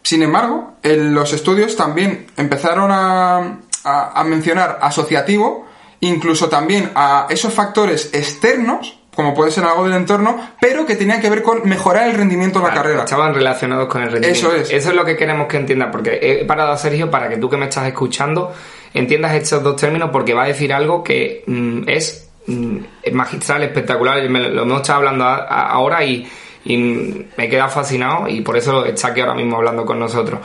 [0.01, 5.65] Sin embargo, en los estudios también empezaron a, a mencionar asociativo
[6.01, 11.21] incluso también a esos factores externos, como puede ser algo del entorno, pero que tenían
[11.21, 13.03] que ver con mejorar el rendimiento de la carrera.
[13.03, 14.47] Estaban relacionados con el rendimiento.
[14.47, 14.71] Eso es.
[14.71, 17.49] Eso es lo que queremos que entienda, porque he parado a Sergio para que tú
[17.49, 18.53] que me estás escuchando
[18.93, 22.77] entiendas estos dos términos, porque va a decir algo que mm, es mm,
[23.13, 24.23] magistral, espectacular.
[24.23, 26.27] lo hemos estado hablando ahora y,
[26.67, 30.39] me he quedado fascinado y por eso está aquí ahora mismo hablando con nosotros.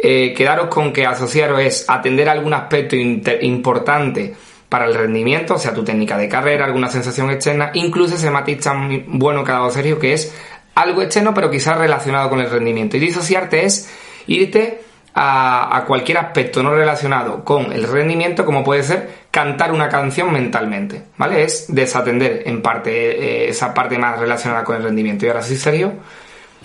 [0.00, 4.34] Eh, quedaros con que asociaros es atender algún aspecto importante
[4.74, 8.58] para el rendimiento, o sea, tu técnica de carrera, alguna sensación externa, incluso ese matiz
[8.60, 10.34] tan bueno que ha dado Sergio, que es
[10.74, 12.96] algo externo, pero quizás relacionado con el rendimiento.
[12.96, 13.88] Y disociarte es
[14.26, 14.80] irte
[15.14, 21.04] a, cualquier aspecto no relacionado con el rendimiento, como puede ser cantar una canción mentalmente,
[21.18, 21.44] ¿vale?
[21.44, 25.24] Es desatender en parte eh, esa parte más relacionada con el rendimiento.
[25.24, 25.92] Y ahora sí, Sergio,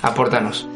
[0.01, 0.67] apórtanos.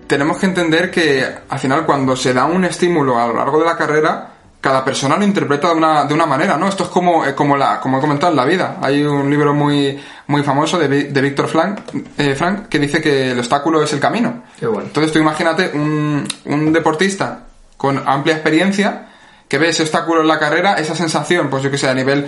[0.07, 3.65] Tenemos que entender que al final cuando se da un estímulo a lo largo de
[3.65, 4.34] la carrera,
[4.65, 6.67] cada persona lo interpreta de una, de una manera, ¿no?
[6.67, 8.77] Esto es como, eh, como, la, como he comentado en la vida.
[8.81, 11.81] Hay un libro muy, muy famoso de, de Víctor Frank,
[12.17, 14.41] eh, Frank que dice que el obstáculo es el camino.
[14.59, 17.41] Entonces tú imagínate un, un deportista
[17.77, 19.09] con amplia experiencia
[19.47, 22.25] que ve ese obstáculo en la carrera, esa sensación, pues yo que sé, a nivel,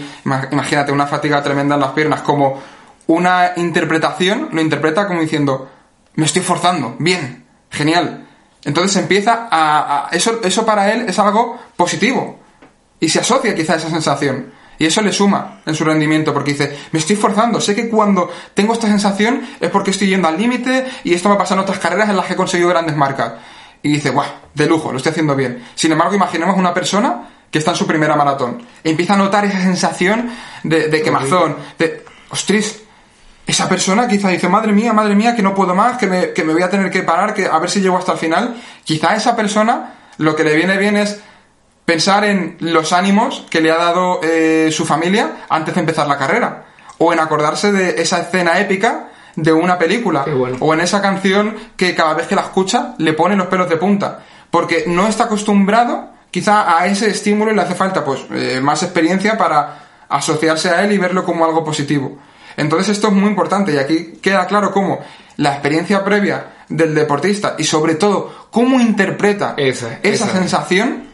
[0.52, 2.62] imagínate una fatiga tremenda en las piernas, como
[3.08, 5.71] una interpretación, lo interpreta como diciendo,
[6.13, 8.27] me estoy forzando, bien, genial.
[8.67, 12.38] Entonces empieza a, eso, eso para él es algo positivo.
[12.99, 14.51] Y se asocia quizá a esa sensación.
[14.77, 18.30] Y eso le suma en su rendimiento, porque dice, me estoy forzando, sé que cuando
[18.53, 21.80] tengo esta sensación es porque estoy yendo al límite y esto me pasa en otras
[21.80, 23.36] carreras en las que he conseguido grandes marcas.
[23.82, 25.63] Y dice, guau, de lujo, lo estoy haciendo bien.
[25.73, 28.62] Sin embargo, imaginemos una persona que está en su primera maratón.
[28.84, 30.30] E empieza a notar esa sensación
[30.63, 32.80] de, quemazón, de, ostras,
[33.48, 36.44] esa persona quizá dice, madre mía, madre mía, que no puedo más, que me, que
[36.44, 38.62] me voy a tener que parar, que a ver si llego hasta el final.
[38.84, 41.22] Quizá a esa persona lo que le viene bien es
[41.86, 46.18] pensar en los ánimos que le ha dado eh, su familia antes de empezar la
[46.18, 46.66] carrera.
[46.98, 50.26] O en acordarse de esa escena épica de una película.
[50.60, 53.78] O en esa canción que cada vez que la escucha le pone los pelos de
[53.78, 54.26] punta.
[54.52, 58.84] Porque no está acostumbrado quizá a ese estímulo y le hace falta pues eh, más
[58.84, 62.18] experiencia para asociarse a él y verlo como algo positivo.
[62.58, 65.00] Entonces esto es muy importante y aquí queda claro cómo
[65.38, 71.08] la experiencia previa del deportista y sobre todo cómo interpreta esa, sensación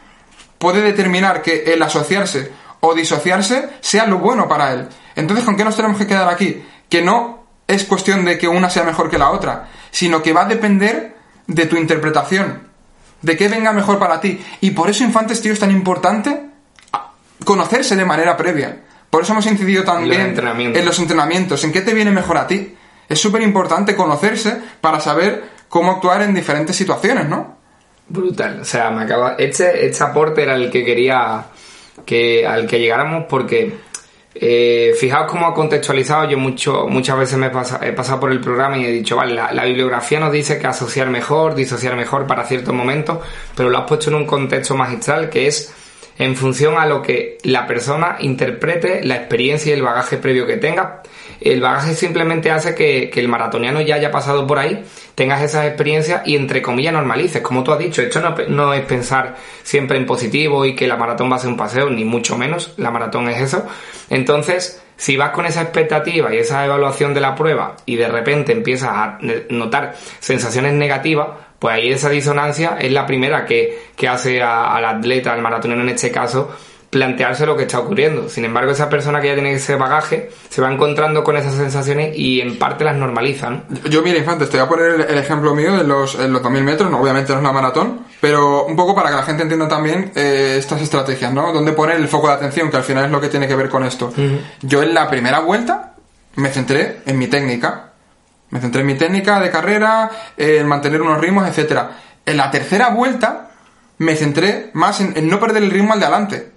[0.58, 4.88] puede determinar que el asociarse o disociarse sea lo bueno para él.
[5.16, 6.64] Entonces, ¿con qué nos tenemos que quedar aquí?
[6.90, 10.44] Que no es cuestión de que una sea mejor que la otra, sino que va
[10.44, 11.16] a depender
[11.48, 12.70] de tu interpretación,
[13.22, 14.44] de qué venga mejor para ti.
[14.62, 16.50] Y por eso, infantes, tío, es tan importante
[17.44, 18.84] conocerse de manera previa.
[19.14, 20.36] Por eso hemos incidido también
[20.76, 22.74] en los entrenamientos, en qué te viene mejor a ti.
[23.08, 27.58] Es súper importante conocerse para saber cómo actuar en diferentes situaciones, ¿no?
[28.08, 28.62] Brutal.
[28.62, 29.36] O sea, me acaba.
[29.38, 31.46] Este, este aporte era el que quería
[32.04, 33.76] que al que llegáramos porque
[34.34, 36.28] eh, fijaos cómo ha contextualizado.
[36.32, 39.52] Yo mucho, muchas veces me he pasado, por el programa y he dicho, vale, la,
[39.52, 43.20] la, bibliografía nos dice que asociar mejor, disociar mejor para ciertos momentos,
[43.56, 45.72] pero lo has puesto en un contexto magistral que es
[46.18, 50.58] en función a lo que la persona interprete, la experiencia y el bagaje previo que
[50.58, 51.02] tenga.
[51.42, 54.84] el bagaje simplemente hace que, el maratoniano ya haya pasado por ahí,
[55.16, 57.42] tengas esas experiencias y entre comillas normalices.
[57.42, 61.32] Como tú has dicho, esto no, es pensar siempre en positivo y que la maratón
[61.32, 63.66] va a ser un paseo, ni mucho menos, la maratón es eso.
[64.10, 68.52] Entonces, si vas con esa expectativa y esa evaluación de la prueba y de repente
[68.52, 69.18] empiezas a
[69.50, 71.28] notar sensaciones negativas,
[71.64, 75.88] pues ahí esa disonancia es la primera que, que hace al atleta, al maratonero en
[75.88, 76.52] este caso,
[76.90, 78.28] plantearse lo que está ocurriendo.
[78.28, 82.18] Sin embargo, esa persona que ya tiene ese bagaje se va encontrando con esas sensaciones
[82.18, 83.64] y en parte las normalizan.
[83.90, 86.64] Yo, mira, Infante, te voy a poner el, ejemplo mío en los, en los 2000
[86.66, 89.70] metros, no, obviamente no es una maratón, pero un poco para que la gente entienda
[89.70, 91.54] también eh, estas estrategias, ¿no?
[91.54, 93.70] Donde poner el foco de atención, que al final es lo que tiene que ver
[93.70, 94.12] con esto.
[94.64, 95.94] Yo en la primera vuelta
[96.36, 97.93] me centré en mi técnica.
[98.54, 101.90] Me centré en mi técnica de carrera, en mantener unos ritmos, etcétera.
[102.24, 103.50] En la tercera vuelta
[103.98, 106.52] me centré más en, en no perder el ritmo al de adelante.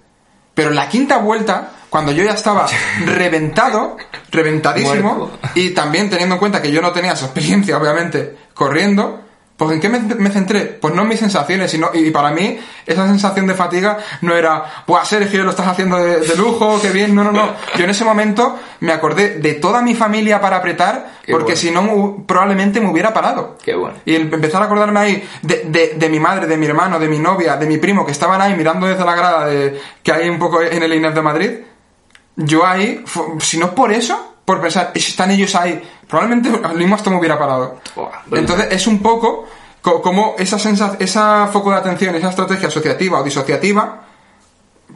[0.53, 2.67] Pero en la quinta vuelta, cuando yo ya estaba
[3.07, 3.97] reventado,
[4.29, 9.23] reventadísimo, y también teniendo en cuenta que yo no tenía esa experiencia, obviamente, corriendo,
[9.57, 10.65] pues ¿en qué me, centré?
[10.65, 14.83] Pues no en mis sensaciones, sino, y para mí esa sensación de fatiga no era,
[14.85, 17.53] pues Sergio, lo estás haciendo de, lujo, qué bien, no, no, no.
[17.75, 22.23] Yo en ese momento me acordé de toda mi familia para apretar, porque si no
[22.27, 23.57] probablemente me hubiera parado.
[23.63, 23.97] Qué bueno.
[24.05, 27.57] Y empezar a acordarme ahí de, de, mi madre, de mi hermano, de mi novia,
[27.57, 30.61] de mi primo, que estaban ahí mirando desde la grada de, que hay un poco
[30.61, 31.51] en el INEF de Madrid,
[32.35, 33.03] yo ahí,
[33.39, 37.09] si no es por eso, por pensar, si están ellos ahí, probablemente el mismo hasta
[37.09, 37.81] me hubiera parado.
[38.31, 39.45] Entonces es un poco
[39.81, 40.57] como esa,
[40.99, 44.03] esa foco de atención, esa estrategia asociativa o disociativa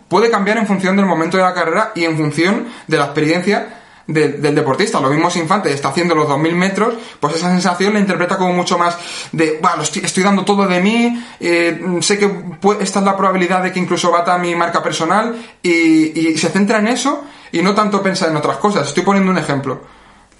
[0.07, 3.81] puede cambiar en función del momento de la carrera y en función de la experiencia
[4.07, 5.01] del deportista.
[5.01, 8.53] Lo mismo si Infante está haciendo los 2000 metros, pues esa sensación la interpreta como
[8.53, 8.97] mucho más
[9.33, 12.31] de, bueno, estoy, dando todo de mí, eh, sé que
[12.79, 16.87] esta es la probabilidad de que incluso bata mi marca personal y, se centra en
[16.87, 18.87] eso y no tanto piensa en otras cosas.
[18.87, 19.81] Estoy poniendo un ejemplo.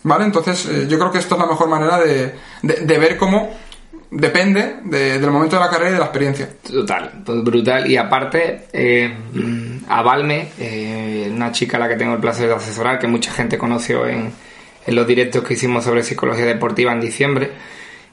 [0.04, 0.26] ¿Vale?
[0.26, 3.52] Entonces, eh, yo creo que esto es la mejor manera de, de ver cómo
[4.12, 6.50] depende del momento de la carrera y de la experiencia.
[6.62, 7.90] Total, brutal.
[7.90, 9.14] Y aparte, eh,
[9.88, 13.32] a Valme, eh, una chica a la que tengo el placer de asesorar, que mucha
[13.32, 14.32] gente conoció en,
[14.86, 17.52] en los directos que hicimos sobre psicología deportiva en diciembre,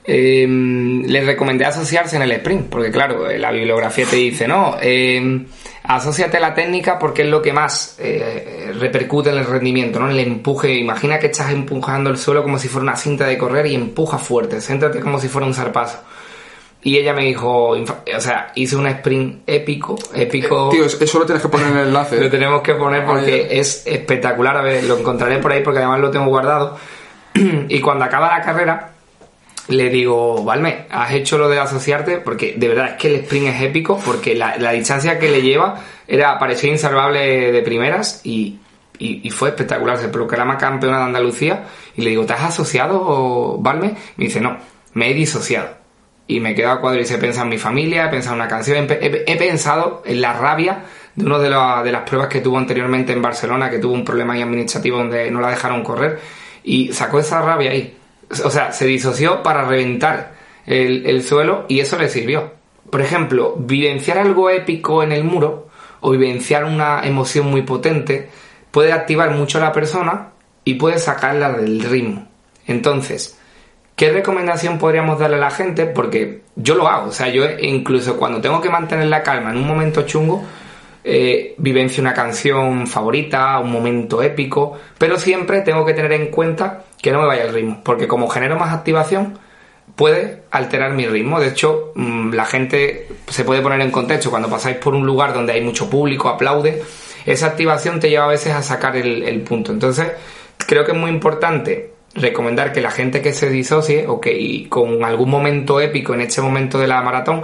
[0.04, 5.44] eh, les recomendé asociarse en el sprint, porque claro, la bibliografía te dice, no, eh,
[5.88, 10.06] asociate a la técnica porque es lo que más eh, repercute en el rendimiento, ¿no?
[10.06, 10.74] En el empuje.
[10.74, 14.18] Imagina que estás empujando el suelo como si fuera una cinta de correr y empuja
[14.18, 15.98] fuerte, céntrate como si fuera un zarpazo.
[16.82, 20.68] Y ella me dijo, o sea, hice un sprint épico, épico.
[20.68, 22.20] Tío, eso lo tienes que poner en el enlace.
[22.20, 24.58] lo tenemos que poner porque es espectacular.
[24.58, 26.76] A ver, lo encontraré por ahí porque además lo tengo guardado.
[27.34, 28.90] y cuando acaba la carrera,
[29.68, 33.48] le digo, Valme, has hecho lo de asociarte porque de verdad es que el sprint
[33.48, 38.58] es épico porque la, distancia que le lleva era parecía insalvable de primeras y,
[38.98, 39.98] y, fue espectacular.
[39.98, 41.64] Se proclama campeona de Andalucía
[41.96, 43.94] y le digo, ¿te has asociado, Valme?
[44.16, 44.56] Me dice, no,
[44.94, 45.76] me he disociado.
[46.26, 48.48] Y me quedo a cuadro y se pensa en mi familia, he pensado en una
[48.48, 51.48] canción, he, pensado en la rabia de una de,
[51.84, 55.40] de las pruebas que tuvo anteriormente en Barcelona, que tuvo un problema administrativo donde no
[55.40, 56.20] la dejaron correr
[56.64, 57.98] y sacó esa rabia ahí
[58.30, 60.32] o sea, se disoció para reventar
[60.66, 62.52] el, suelo y eso le sirvió.
[62.90, 65.68] Por ejemplo, vivenciar algo épico en el muro
[66.00, 68.28] o vivenciar una emoción muy potente
[68.70, 70.30] puede activar mucho a la persona
[70.64, 72.28] y puede sacarla del ritmo.
[72.66, 73.38] Entonces,
[73.96, 75.86] ¿qué recomendación podríamos darle a la gente?
[75.86, 79.56] Porque yo lo hago, o sea, yo incluso cuando tengo que mantener la calma en
[79.56, 80.44] un momento chungo,
[81.04, 86.84] eh, vivencio una canción favorita, un momento épico, pero siempre tengo que tener en cuenta
[87.00, 89.38] que no me vaya el ritmo, porque como genero más activación,
[89.96, 91.40] puede alterar mi ritmo.
[91.40, 95.34] De hecho, mm, la gente se puede poner en contexto cuando pasáis por un lugar
[95.34, 96.82] donde hay mucho público, aplaude,
[97.26, 99.72] esa activación te lleva a veces a sacar el, punto.
[99.72, 100.12] Entonces,
[100.56, 105.04] creo que es muy importante recomendar que la gente que se disocie o que con
[105.04, 107.42] algún momento épico en este momento de la maratón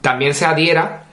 [0.00, 1.04] también se adhiera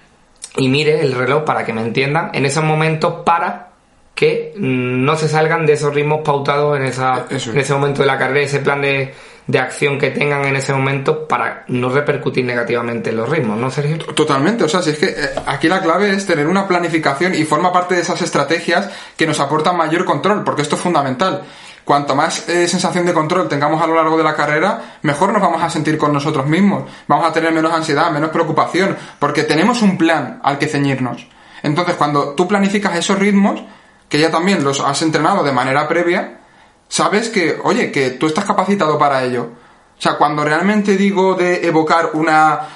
[0.56, 3.72] y mire el reloj para que me entiendan en esos momentos para
[4.16, 8.18] que no se salgan de esos ritmos pautados en, esa, en ese momento de la
[8.18, 9.14] carrera, ese plan de,
[9.46, 13.70] de, acción que tengan en ese momento para no repercutir negativamente en los ritmos, ¿no,
[13.70, 13.98] Sergio?
[13.98, 17.44] Totalmente, o sea, si es que eh, aquí la clave es tener una planificación y
[17.44, 21.44] forma parte de esas estrategias que nos aportan mayor control, porque esto es fundamental.
[21.84, 25.42] Cuanto más eh, sensación de control tengamos a lo largo de la carrera, mejor nos
[25.42, 26.90] vamos a sentir con nosotros mismos.
[27.08, 31.28] Vamos a tener menos ansiedad, menos preocupación, porque tenemos un plan al que ceñirnos.
[31.62, 33.62] Entonces, cuando tú planificas esos ritmos,
[34.10, 36.40] que ya también los has entrenado de manera previa,
[36.88, 39.50] sabes que, oye, que tú estás capacitado para ello.
[39.98, 42.68] O sea, cuando realmente digo de evocar una,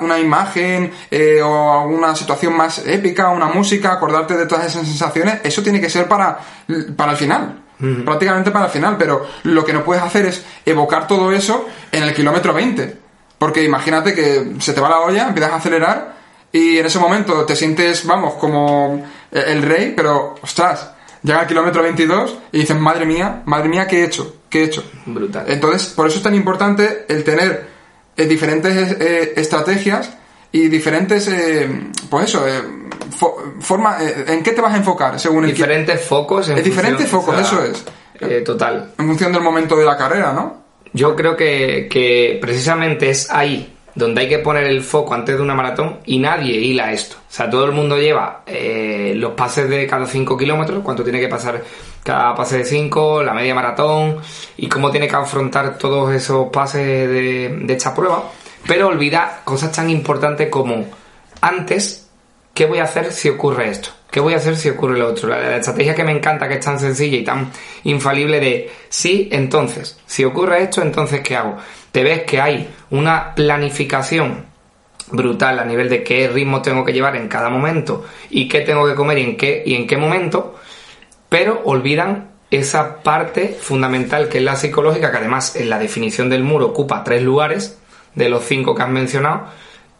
[0.00, 5.40] una imagen eh, o una situación más épica, una música, acordarte de todas esas sensaciones,
[5.42, 6.38] eso tiene que ser para,
[6.96, 7.64] para el final.
[8.04, 12.04] prácticamente para el final, pero lo que no puedes hacer es evocar todo eso en
[12.04, 12.96] el kilómetro 20.
[13.38, 16.18] Porque imagínate que se te va la olla, empiezas a acelerar
[16.52, 20.90] y en ese momento te sientes, vamos, como el rey, pero ostras,
[21.22, 24.36] llega al kilómetro 22 y dices, madre mía, madre mía, ¿qué he hecho?
[24.48, 24.84] ¿Qué he hecho?
[25.06, 25.44] Brutal.
[25.48, 27.68] Entonces, por eso es tan importante el tener
[28.16, 30.10] eh, diferentes eh, estrategias
[30.50, 31.68] y diferentes, eh,
[32.08, 32.62] pues eso, eh,
[33.18, 36.48] fo- forma, eh, ¿en qué te vas a enfocar según el Diferentes focos.
[36.48, 37.84] En Es diferentes focos, eso es.
[38.20, 38.92] eh, total.
[38.98, 40.62] en función del momento de la carrera, ¿no?
[40.94, 45.42] Yo creo que, que precisamente es ahí donde hay que poner el foco antes de
[45.42, 47.16] una maratón y nadie hila esto.
[47.16, 51.18] O sea, todo el mundo lleva eh, los pases de cada 5 kilómetros, cuánto tiene
[51.18, 51.62] que pasar
[52.04, 54.18] cada pase de 5, la media maratón
[54.56, 58.30] y cómo tiene que afrontar todos esos pases de, de esta prueba,
[58.66, 60.86] pero olvida cosas tan importantes como
[61.40, 62.07] antes,
[62.58, 63.90] ¿qué voy a hacer si ocurre esto?
[64.10, 65.28] ¿Qué voy a hacer si ocurre lo otro?
[65.28, 67.52] La, estrategia que me encanta, que es tan sencilla y tan
[67.84, 71.56] infalible de sí, entonces, si ocurre esto, entonces ¿qué hago?
[71.92, 74.46] Te ves que hay una planificación
[75.12, 78.88] brutal a nivel de qué ritmo tengo que llevar en cada momento y qué tengo
[78.88, 80.56] que comer y en qué, y en qué momento,
[81.28, 86.42] pero olvidan esa parte fundamental que es la psicológica, que además en la definición del
[86.42, 87.78] muro ocupa tres lugares
[88.16, 89.46] de los cinco que has mencionado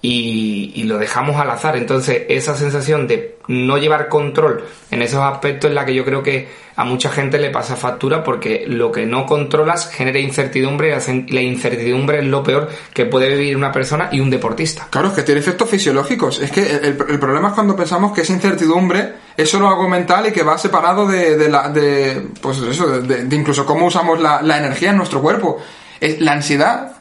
[0.00, 1.76] y, lo dejamos al azar.
[1.76, 6.22] Entonces, esa sensación de no llevar control en esos aspectos es la que yo creo
[6.22, 11.32] que a mucha gente le pasa factura porque lo que no controlas genera incertidumbre y
[11.32, 14.86] la incertidumbre es lo peor que puede vivir una persona y un deportista.
[14.88, 16.38] Claro, es que tiene efectos fisiológicos.
[16.40, 20.28] Es que el, el- problema es cuando pensamos que esa incertidumbre es solo algo mental
[20.28, 24.90] y que va separado de, la, de, pues eso, de, incluso cómo usamos la, energía
[24.90, 25.58] en nuestro cuerpo.
[25.98, 26.92] Es- la ansiedad,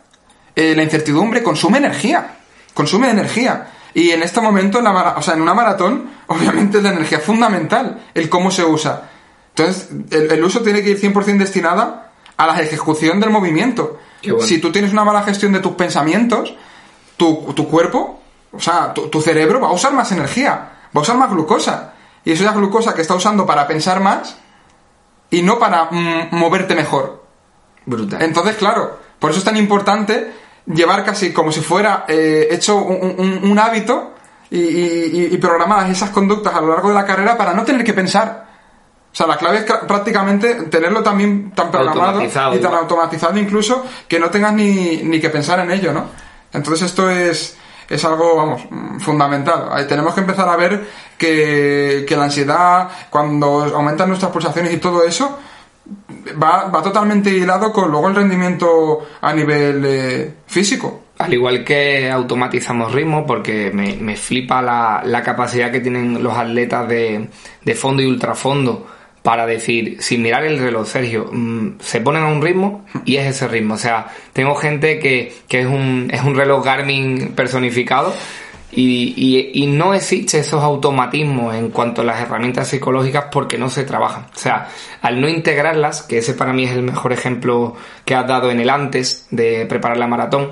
[0.56, 2.37] eh, la incertidumbre consume energía.
[2.78, 3.70] Consume energía.
[3.96, 7.24] Y en este momento, en, la o sea, en una maratón, obviamente la energía es
[7.24, 9.10] fundamental, el cómo se usa.
[9.56, 13.98] Entonces, el, el uso tiene que ir 100% destinada a la ejecución del movimiento.
[14.22, 14.42] Bueno.
[14.42, 16.54] Si tú tienes una mala gestión de tus pensamientos,
[17.18, 18.22] tu, tu cuerpo,
[18.52, 20.52] o sea, tu, tu cerebro va a usar más energía,
[20.96, 21.96] va a usar más glucosa.
[22.24, 24.38] Y eso es la glucosa que está usando para pensar más
[25.32, 27.26] y no para mm, moverte mejor.
[27.88, 28.22] Brutal.
[28.22, 30.32] Entonces, claro, por eso es tan importante
[30.68, 34.14] llevar casi como si fuera eh, hecho un, un- un hábito
[34.50, 37.84] y, y- y programadas esas conductas a lo largo de la carrera para no tener
[37.84, 38.46] que pensar.
[39.12, 42.20] O sea, la clave es ca- prácticamente tenerlo también tan programado
[42.56, 42.84] y tan igual.
[42.84, 46.06] automatizado incluso que no tengas ni, ni que pensar en ello, ¿no?
[46.54, 47.58] Entonces esto es,
[47.90, 48.62] es algo, vamos,
[49.00, 49.86] fundamental.
[49.88, 50.86] Tenemos que empezar a ver
[51.18, 55.40] que, que la ansiedad, cuando aumentan nuestras pulsaciones y todo eso,
[56.34, 61.04] va, va totalmente hilado con luego el rendimiento a nivel eh, físico.
[61.18, 66.38] Al igual que automatizamos ritmo, porque me, me flipa la, la capacidad que tienen los
[66.38, 67.28] atletas de,
[67.64, 68.88] de fondo y ultrafondo
[69.28, 73.26] para decir, sin mirar el reloj, Sergio, mm, se ponen a un ritmo y es
[73.26, 73.74] ese ritmo.
[73.74, 78.14] O sea, tengo gente que, que es, un, es un reloj Garmin personificado
[78.72, 84.28] y, no existe esos automatismos en cuanto a las herramientas psicológicas porque no se trabajan.
[84.36, 84.68] O sea,
[85.02, 88.60] al no integrarlas, que ese para mí es el mejor ejemplo que has dado en
[88.60, 90.52] el antes de preparar la maratón,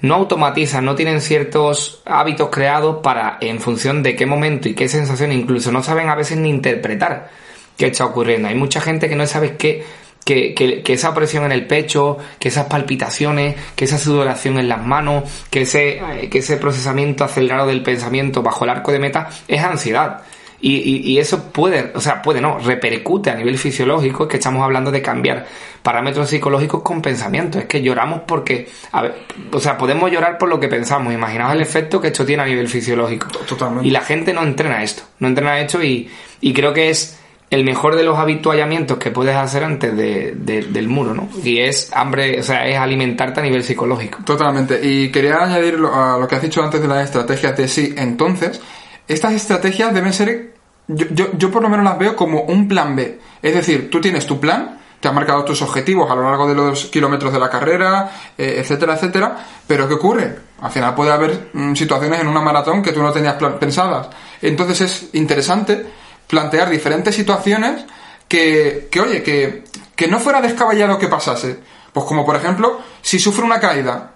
[0.00, 4.88] no automatizan, no tienen ciertos hábitos creados para, en función de qué momento y qué
[4.88, 7.30] sensación, incluso no saben a veces ni interpretar
[7.76, 8.48] qué está ocurriendo.
[8.48, 9.84] Hay mucha gente que no sabe qué,
[10.26, 14.68] que, que- que esa presión en el pecho, que esas palpitaciones, que esa sudoración en
[14.68, 19.28] las manos, que ese, que ese procesamiento acelerado del pensamiento bajo el arco de meta
[19.46, 20.22] es ansiedad.
[20.60, 24.36] Y, y- y eso puede, o sea, puede no, repercute a nivel fisiológico, es que
[24.38, 25.46] estamos hablando de cambiar
[25.82, 27.58] parámetros psicológicos con pensamiento.
[27.60, 29.14] Es que lloramos porque, a ver,
[29.52, 31.12] o sea, podemos llorar por lo que pensamos.
[31.14, 33.28] Imaginaos el efecto que esto tiene a nivel fisiológico.
[33.46, 33.86] Totalmente.
[33.86, 36.10] Y la gente no entrena esto, no entrena esto y,
[36.40, 37.16] y creo que es
[37.50, 41.28] el mejor de los habituallamientos que puedes hacer antes de- de- del muro, ¿no?
[41.44, 44.18] Y es hambre, o sea, es alimentarte a nivel psicológico.
[44.24, 44.80] Totalmente.
[44.82, 47.94] Y quería añadir lo- a lo que has dicho antes de las estrategias de sí.
[47.96, 48.60] Entonces,
[49.06, 50.54] estas estrategias deben ser,
[50.88, 53.20] yo, yo, yo por lo menos las veo como un plan B.
[53.42, 56.54] Es decir, tú tienes tu plan, te has marcado tus objetivos a lo largo de
[56.56, 59.36] los kilómetros de la carrera, eh, etcétera, etcétera.
[59.68, 60.34] Pero ¿qué ocurre?
[60.62, 64.08] Al final puede haber mm, situaciones en una maratón que tú no tenías pensadas.
[64.42, 65.86] Entonces es interesante
[66.26, 67.84] plantear diferentes situaciones
[68.28, 69.64] que, que oye, que,
[69.94, 71.58] que no fuera descabellado que pasase.
[71.92, 74.12] Pues como por ejemplo, si sufro una caída,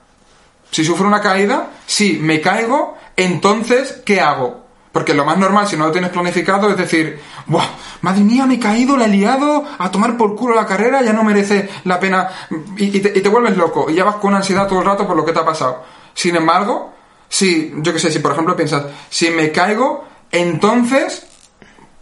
[0.70, 4.66] si sufro una caída, si me caigo, entonces, ¿qué hago?
[4.92, 7.64] Porque lo más normal, si no lo tienes planificado, es decir, ¡buah!
[8.02, 11.12] Madre mía, me he caído, la he liado, a tomar por culo la carrera, ya
[11.12, 12.28] no merece la pena.
[12.76, 15.16] Y, te, y te vuelves loco, y ya vas con ansiedad todo el rato por
[15.16, 15.84] lo que te ha pasado.
[16.12, 16.92] Sin embargo,
[17.28, 21.26] si, yo qué sé, si por ejemplo piensas, si me caigo, entonces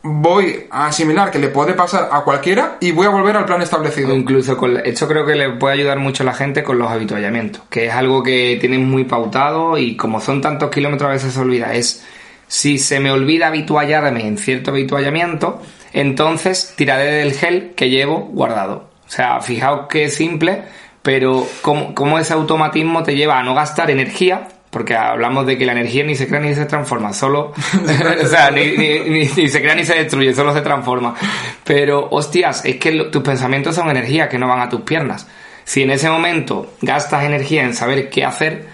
[0.08, 3.62] voy a asimilar que le puede pasar a cualquiera y voy a volver al plan
[3.62, 4.14] establecido.
[4.14, 7.62] Incluso con esto creo que le puede ayudar mucho a la gente con los habituallamientos,
[7.68, 11.40] que es algo que tienen muy pautado y como son tantos kilómetros a veces se
[11.40, 11.74] olvida.
[11.74, 12.04] Es
[12.48, 15.60] si se me olvida habituallarme en cierto habituallamiento,
[15.92, 18.88] entonces tiraré del gel que llevo guardado.
[19.06, 20.62] O sea, fijaos que es simple,
[21.02, 24.48] pero cómo, ese automatismo te lleva a no gastar energía
[24.78, 27.52] porque hablamos de que la energía ni se crea ni se transforma, solo.
[28.54, 31.16] ni, se crea ni se destruye, solo se transforma.
[31.64, 35.26] Pero, hostias, es que tus pensamientos son energía que no van a tus piernas.
[35.64, 38.66] Si en ese momento gastas energía en saber qué hacer,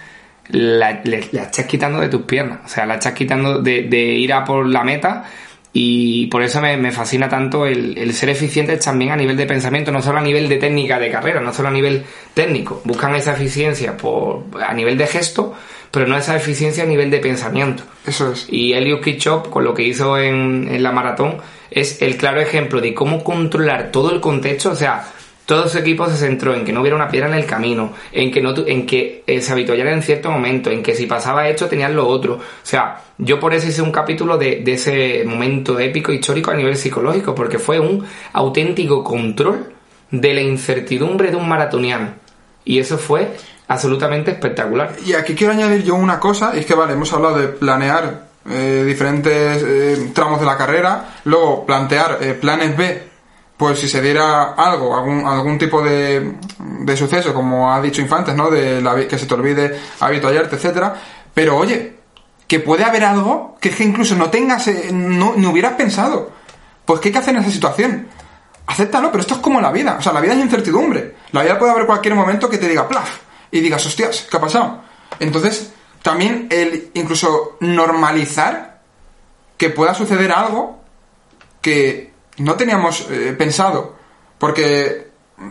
[0.48, 2.58] la, estás quitando de tus piernas.
[2.66, 5.24] O sea, la estás quitando de, ir a por la meta.
[5.72, 9.90] Y por eso me, fascina tanto el, el, ser eficientes también a nivel de pensamiento,
[9.90, 12.82] no solo a nivel de técnica de carrera, no solo a nivel técnico.
[12.84, 15.54] Buscan esa eficiencia por, a nivel de gesto,
[15.94, 17.84] pero no esa eficiencia a nivel de pensamiento.
[18.04, 18.46] Eso es.
[18.50, 21.36] Y Eliud Kitchop, con lo que hizo en, en la maratón,
[21.70, 25.04] es el claro ejemplo de cómo controlar todo el contexto, o sea,
[25.46, 28.32] todo su equipo se centró en que no hubiera una piedra en el camino, en
[28.32, 31.68] que no en que eh, se habituallara en cierto momento, en que si pasaba esto
[31.68, 32.34] tenían lo otro.
[32.34, 36.54] O sea, yo por eso hice un capítulo de, de ese momento épico histórico a
[36.54, 39.72] nivel psicológico, porque fue un auténtico control
[40.10, 42.14] de la incertidumbre de un maratoniano.
[42.64, 43.36] Y eso fue
[43.74, 44.96] absolutamente espectacular.
[45.04, 48.84] Y aquí quiero añadir yo una cosa, es que vale, hemos hablado de planear eh,
[48.86, 53.08] diferentes eh, tramos de la carrera, luego plantear eh, planes B,
[53.56, 58.34] pues si se diera algo, algún, algún tipo de, de suceso, como ha dicho Infantes,
[58.34, 58.50] ¿no?
[58.50, 60.94] De la, que se te olvide habituallarte, etcétera.
[61.32, 61.96] Pero oye,
[62.46, 66.30] que puede haber algo que, que incluso no tengas, no, no hubieras pensado.
[66.84, 68.08] Pues ¿qué hay que hacer en esa situación?
[68.66, 69.96] Acéptalo, pero esto es como la vida.
[69.98, 71.14] O sea, la vida es incertidumbre.
[71.32, 73.18] La vida puede haber cualquier momento que te diga, plaf,
[73.54, 74.80] y digas, hostias, ¿qué ha pasado?
[75.20, 78.80] Entonces, también el incluso normalizar
[79.56, 80.82] que pueda suceder algo
[81.60, 83.94] que no teníamos eh, pensado.
[84.38, 85.08] Porque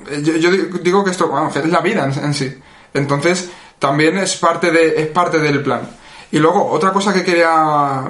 [0.09, 2.53] eh, yo, digo que esto es la vida en, sí.
[2.93, 3.49] Entonces,
[3.79, 5.89] también es parte, de, es parte del plan.
[6.29, 8.03] Y luego, otra cosa que quería.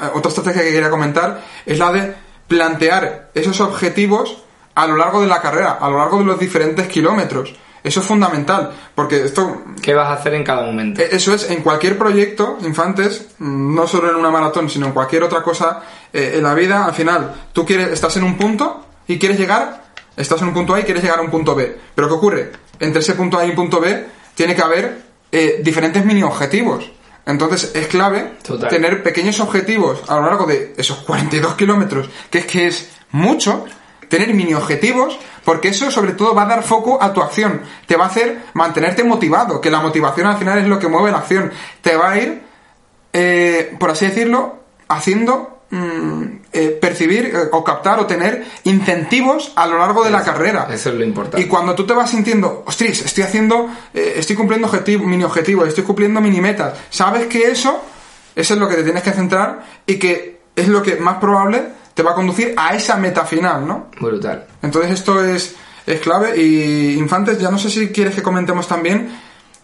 [0.00, 2.14] Eh, otra estrategia que quería comentar es la de
[2.48, 4.42] plantear esos objetivos
[4.74, 7.54] a lo largo de la carrera, a lo largo de los diferentes kilómetros.
[7.84, 9.62] Eso es fundamental, porque esto...
[9.82, 11.02] ¿Qué vas a hacer en cada momento?
[11.02, 14.92] E-, eso es, en cualquier proyecto, infantes, mm, no solo en una maratón, sino en
[14.92, 18.86] cualquier otra cosa, eh, en la vida, al final, tú quieres, estás en un punto
[19.06, 19.84] y quieres llegar,
[20.16, 21.76] estás en un punto A y quieres llegar a un punto B.
[21.94, 22.52] Pero ¿qué ocurre?
[22.80, 26.90] Entre ese punto A y un punto B tiene que haber eh, diferentes mini objetivos.
[27.26, 28.32] Entonces es clave
[28.68, 33.64] tener pequeños objetivos a lo largo de esos 42 kilómetros, que es que es mucho,
[34.08, 37.96] tener mini objetivos, porque eso sobre todo va a dar foco a tu acción, te
[37.96, 41.18] va a hacer mantenerte motivado, que la motivación al final es lo que mueve la
[41.18, 42.42] acción, te va a ir,
[43.12, 46.22] eh, por así decirlo, haciendo mm,
[46.52, 50.68] eh, percibir eh, o captar o tener incentivos a lo largo de la carrera.
[50.72, 51.40] Eso es lo importante.
[51.40, 55.84] Y cuando tú te vas sintiendo, ostras, estoy haciendo, estoy cumpliendo objetivo, mini objetivos, estoy
[55.84, 57.82] cumpliendo mini metas, sabes que eso,
[58.34, 61.83] eso es lo que te tienes que centrar y que es lo que más probable
[61.94, 63.86] te va a conducir a esa meta final, ¿no?
[64.00, 64.44] Brutal.
[64.62, 65.54] Entonces esto es,
[65.86, 69.08] es clave y Infantes, ya no sé si quieres que comentemos también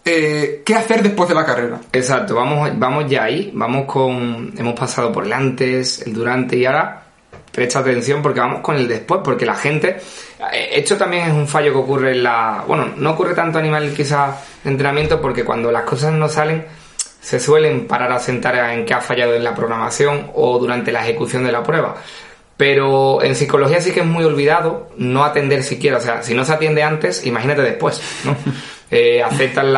[0.03, 1.79] eh, qué hacer después de la carrera.
[1.91, 6.65] Exacto, vamos, vamos ya ahí, vamos con, hemos pasado por el antes, el durante y
[6.65, 7.03] ahora
[7.51, 9.99] presta atención porque vamos con el después, porque la gente,
[10.53, 13.61] eh, esto también es un fallo que ocurre en la, bueno, no ocurre tanto a
[13.61, 16.65] nivel quizás de entrenamiento porque cuando las cosas no salen,
[17.21, 21.03] se suelen parar a sentar en qué ha fallado en la programación o durante la
[21.03, 21.95] ejecución de la prueba.
[22.57, 25.97] Pero en psicología sí que es muy olvidado no atender siquiera.
[25.97, 28.35] O sea, si no se atiende antes, imagínate después, ¿no?
[28.93, 29.71] Eh, aceptan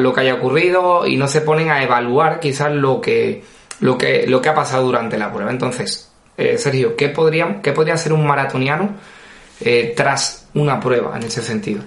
[0.00, 3.42] lo que haya ocurrido y no se ponen a evaluar quizás lo que,
[3.80, 5.50] lo que, lo que ha pasado durante la prueba.
[5.50, 8.94] Entonces, eh, Sergio, ¿qué, podría, ¿qué podría hacer un maratoniano
[9.60, 11.82] eh, tras una prueba en ese sentido?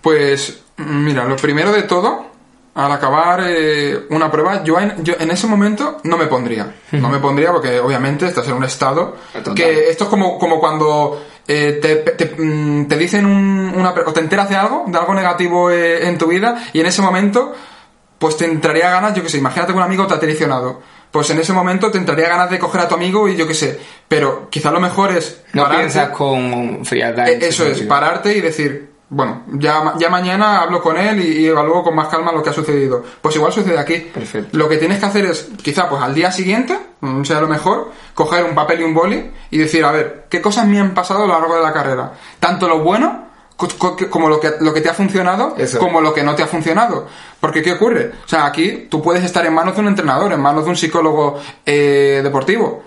[0.00, 2.31] Pues, mira, lo primero de todo
[2.74, 6.74] al acabar eh, una prueba, yo en, yo en ese momento no me pondría.
[6.92, 9.16] No me pondría porque obviamente estás en un estado
[9.54, 13.90] que esto es como, como cuando eh, te, te, mm, te, dicen una...
[13.90, 17.02] o te enteras de algo, de algo negativo eh, en tu vida y en ese
[17.02, 17.52] momento
[18.18, 20.80] pues te entraría ganas, yo que sé, imagínate que un amigo te ha traicionado.
[21.10, 23.52] Pues en ese momento te entraría ganas de coger a tu amigo y yo que
[23.52, 23.78] sé.
[24.08, 25.42] Pero quizá lo mejor es...
[25.52, 27.28] No piensas con frialdad.
[27.28, 31.94] eso es, pararte y decir, bueno, ya, ya mañana hablo con él y, evalúo con
[31.94, 33.04] más calma lo que ha sucedido.
[33.20, 33.98] Pues igual sucede aquí.
[33.98, 34.56] Perfecto.
[34.56, 37.90] Lo que tienes que hacer es, quizá pues al día siguiente, mm, sea lo mejor,
[38.14, 41.24] coger un papel y un boli y decir, a ver, ¿qué cosas me han pasado
[41.24, 42.14] a lo largo de la carrera?
[42.40, 43.26] Tanto lo bueno
[44.08, 47.06] como lo que, lo que te ha funcionado, como lo que no te ha funcionado.
[47.38, 48.12] Porque, ¿qué ocurre?
[48.24, 50.76] O sea, aquí tú puedes estar en manos de un entrenador, en manos de un
[50.76, 52.82] psicólogo eh, deportivo.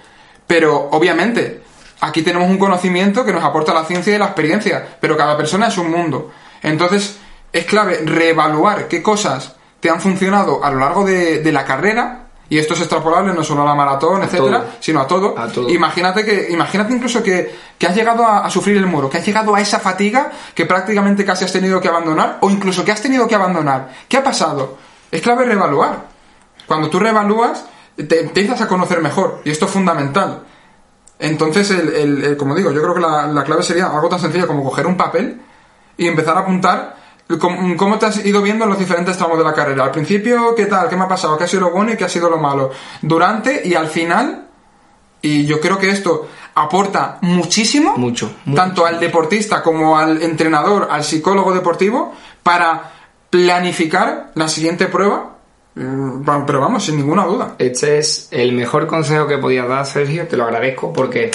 [0.48, 1.65] Pero, obviamente,
[2.06, 5.68] Aquí tenemos un conocimiento que nos aporta la ciencia y la experiencia, pero cada persona
[5.68, 6.32] es un mundo.
[6.62, 7.18] Entonces,
[7.52, 12.28] es clave reevaluar qué cosas te han funcionado a lo largo de, de la carrera
[12.48, 14.72] y esto es extrapolable no solo a la maratón, etcétera, todo.
[14.80, 15.38] sino a todo.
[15.38, 15.68] A todo.
[15.70, 19.26] Imagínate que, imagínate incluso que, que has llegado a, a sufrir el muro, que has
[19.26, 23.02] llegado a esa fatiga que prácticamente casi has tenido que abandonar, o incluso que has
[23.02, 23.90] tenido que abandonar.
[24.08, 24.78] ¿Qué ha pasado?
[25.10, 26.06] Es clave reevaluar.
[26.68, 30.44] Cuando tú reevalúas, te empiezas a conocer mejor, y esto es fundamental.
[31.20, 34.20] Entonces, el, el- el- como digo, yo creo que la, la clave sería algo tan
[34.20, 35.42] sencillo como coger un papel
[35.98, 36.98] y empezar a apuntar
[37.40, 39.86] cómo, cómo te has ido viendo en los diferentes tramos de la carrera.
[39.86, 40.90] Al principio, ¿qué tal?
[40.90, 41.38] ¿Qué me ha pasado?
[41.38, 42.72] ¿Qué ha sido lo bueno y qué ha sido lo malo?
[43.02, 44.48] Durante y al final,
[45.22, 48.62] y yo creo que esto aporta muchísimo, Mucho, mucho.
[48.62, 52.14] tanto al deportista como al entrenador, al psicólogo deportivo,
[52.44, 52.92] para
[53.30, 55.35] planificar la siguiente prueba,
[55.76, 57.56] pero vamos, sin ninguna duda.
[57.60, 60.26] Este es el mejor consejo que podías dar, Sergio.
[60.28, 61.32] Te lo agradezco porque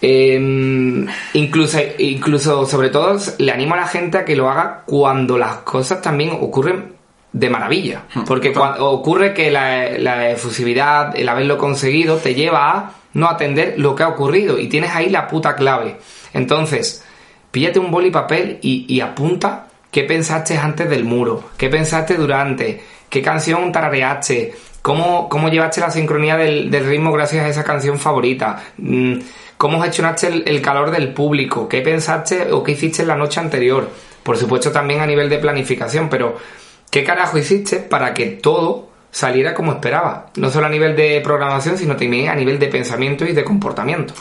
[0.00, 5.36] eh, incluso, incluso, sobre todo, le animo a la gente a que lo haga cuando
[5.36, 6.96] las cosas también ocurren
[7.32, 8.04] de maravilla.
[8.26, 13.74] Porque cuando ocurre que la, la efusividad, el haberlo conseguido, te lleva a no atender
[13.78, 15.98] lo que ha ocurrido y tienes ahí la puta clave.
[16.32, 17.04] Entonces,
[17.50, 22.82] píllate un boli papel y, y apunta qué pensaste antes del muro, qué pensaste durante,
[23.08, 27.98] qué canción tarareaste, cómo, cómo llevaste la sincronía del, del ritmo gracias a esa canción
[27.98, 29.14] favorita, mm,
[29.56, 33.40] cómo gestionaste el, el calor del público, qué pensaste o qué hiciste en la noche
[33.40, 33.88] anterior.
[34.22, 36.36] Por supuesto también a nivel de planificación, pero
[36.90, 40.30] ¿qué carajo hiciste para que todo saliera como esperaba?
[40.36, 44.12] No solo a nivel de programación, sino también a nivel de pensamiento y de comportamiento.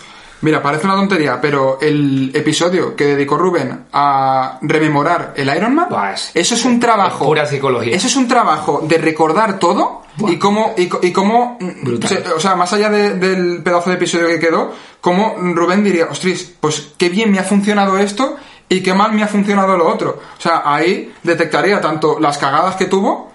[0.41, 6.13] Mira, parece una tontería, pero el episodio que dedicó Rubén a rememorar el Ironman, Buah,
[6.13, 7.23] es- eso es un trabajo.
[7.23, 7.95] es pura psicología.
[7.95, 10.31] Eso es un trabajo de recordar todo Buah.
[10.31, 12.23] y cómo, y, cómo Brutal.
[12.35, 16.45] o sea, más allá de- del pedazo de episodio que quedó, cómo Rubén diría, ostras,
[16.59, 18.35] pues qué bien me ha funcionado esto
[18.69, 20.19] y qué mal me ha funcionado lo otro.
[20.37, 23.31] O sea, ahí detectaría tanto las cagadas que tuvo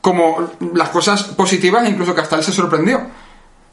[0.00, 3.00] como las cosas positivas, incluso que hasta él se sorprendió.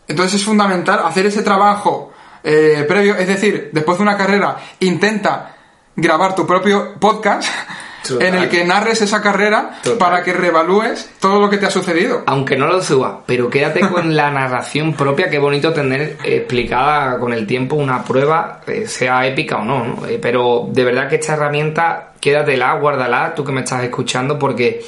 [0.08, 2.13] Entonces es fundamental hacer ese trabajo
[2.44, 5.56] eh, previo, es decir, después de una carrera, intenta
[5.96, 7.48] grabar tu propio podcast
[8.08, 8.28] Total.
[8.28, 9.98] en el que narres esa carrera Total.
[9.98, 12.24] para que reevalúes todo lo que te ha sucedido.
[12.26, 17.34] Aunque no lo suba, pero quédate con la narración propia, qué bonito tener explicada con
[17.34, 20.06] el tiempo una prueba, eh, sea épica o no, ¿no?
[20.06, 24.84] Eh, pero de verdad que esta herramienta, quédatela, guárdala, tú que me estás escuchando, porque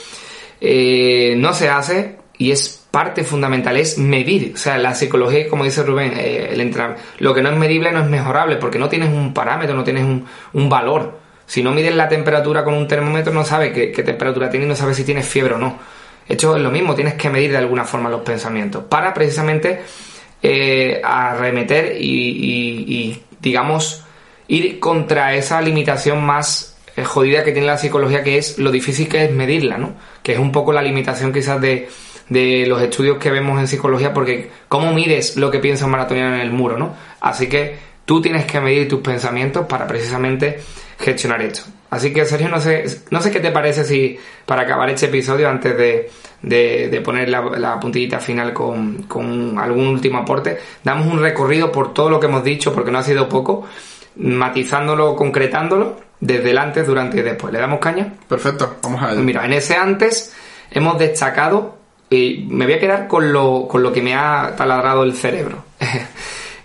[0.59, 4.53] eh, no se hace y es parte fundamental, es medir.
[4.55, 6.71] O sea, la psicología, como dice Rubén, eh,
[7.19, 10.05] lo que no es medible no es mejorable, porque no tienes un parámetro, no tienes
[10.05, 11.19] un, valor.
[11.45, 14.77] Si no mides la temperatura con un termómetro, no sabes qué, temperatura tiene y no
[14.77, 15.77] sabes si tienes fiebre o no.
[16.25, 19.81] Esto es lo mismo, tienes que medir de alguna forma los pensamientos para precisamente
[20.41, 24.05] eh, arremeter y, y- y, digamos,
[24.47, 29.09] ir contra esa limitación más eh, jodida que tiene la psicología, que es lo difícil
[29.09, 29.95] que es medirla, ¿no?
[30.23, 31.89] Que es un poco la limitación quizás de,
[32.29, 36.35] de los estudios que vemos en psicología, porque ¿cómo mides lo que piensa un maratoniano
[36.35, 36.95] en el muro, ¿no?
[37.21, 40.59] Así que tú tienes que medir tus pensamientos para precisamente
[40.99, 41.63] gestionar esto.
[41.89, 45.47] Así que Sergio, no sé, no sé qué te parece si para acabar este episodio,
[45.47, 46.09] antes de,
[46.41, 51.71] de- de poner la, la puntillita final con, con algún último aporte, damos un recorrido
[51.71, 53.65] por todo lo que hemos dicho, porque no ha sido poco,
[54.15, 57.53] matizándolo, concretándolo, desde el antes, durante y después.
[57.53, 58.13] ¿Le damos caña?
[58.27, 59.21] Perfecto, vamos a ello.
[59.21, 60.33] Mira, en ese antes
[60.71, 61.77] hemos destacado,
[62.09, 65.63] y me voy a quedar con lo, con lo que me ha taladrado el cerebro.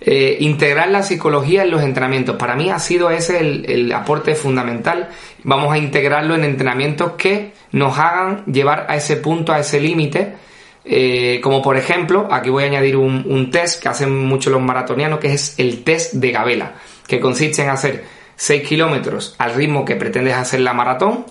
[0.03, 2.37] Eh, integrar la psicología en los entrenamientos.
[2.37, 5.11] Para mí ha sido ese el, el aporte fundamental.
[5.43, 10.37] Vamos a integrarlo en entrenamientos que nos hagan llevar a ese punto, a ese límite.
[10.87, 14.63] Eh, como por ejemplo, aquí voy a añadir un, un test que hacen muchos los
[14.63, 16.77] maratonianos, que es el test de Gabela,
[17.07, 18.05] que consiste en hacer
[18.37, 21.27] 6 kilómetros al ritmo que pretendes hacer la maratón,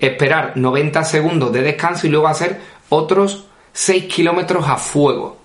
[0.00, 3.47] esperar 90 segundos de descanso y luego hacer otros
[3.78, 5.36] 6 kilómetros a fuego.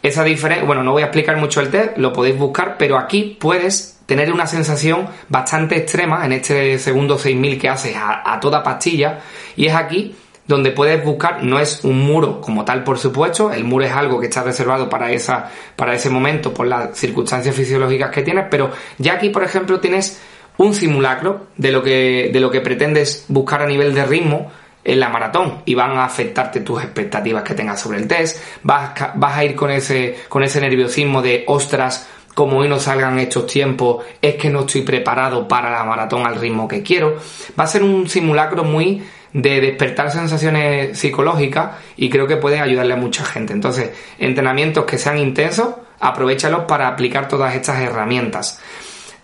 [0.00, 3.36] Esa diferencia, bueno, no voy a explicar mucho el test, lo podéis buscar, pero aquí
[3.40, 8.62] puedes tener una sensación bastante extrema en este segundo 6000 que haces a, a toda
[8.62, 9.18] pastilla,
[9.56, 10.14] y es aquí
[10.46, 14.20] donde puedes buscar, no es un muro como tal, por supuesto, el muro es algo
[14.20, 18.70] que está reservado para, esa, para ese momento por las circunstancias fisiológicas que tienes, pero
[18.98, 20.20] ya aquí, por ejemplo, tienes
[20.58, 24.52] un simulacro de lo que, de lo que pretendes buscar a nivel de ritmo
[24.88, 28.92] en la maratón y van a afectarte tus expectativas que tengas sobre el test, vas,
[29.14, 33.46] vas a ir con ese, con ese nerviosismo de ostras, como hoy no salgan estos
[33.46, 37.18] tiempos, es que no estoy preparado para la maratón al ritmo que quiero.
[37.58, 39.02] Va a ser un simulacro muy
[39.34, 43.52] de despertar sensaciones psicológicas y creo que pueden ayudarle a mucha gente.
[43.52, 48.58] Entonces, entrenamientos que sean intensos, aprovechalos para aplicar todas estas herramientas.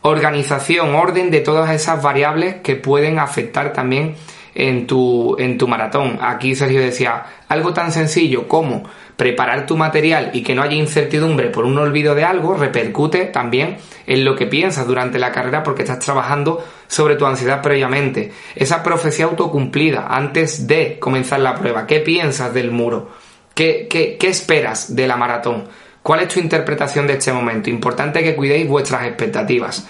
[0.02, 4.16] Organización, orden de todas esas variables que pueden afectar también
[4.54, 6.18] en tu, en tu maratón.
[6.20, 8.84] Aquí Sergio decía, algo tan sencillo como
[9.16, 13.76] preparar tu material y que no haya incertidumbre por un olvido de algo repercute también
[14.06, 18.32] en lo que piensas durante la carrera porque estás trabajando sobre tu ansiedad previamente.
[18.54, 21.86] Esa profecía autocumplida antes de comenzar la prueba.
[21.86, 23.10] ¿Qué piensas del muro?
[23.54, 25.64] ¿Qué, qué, qué esperas de la maratón?
[26.02, 27.70] ¿Cuál es tu interpretación de este momento?
[27.70, 29.86] Importante que cuidéis vuestras expectativas.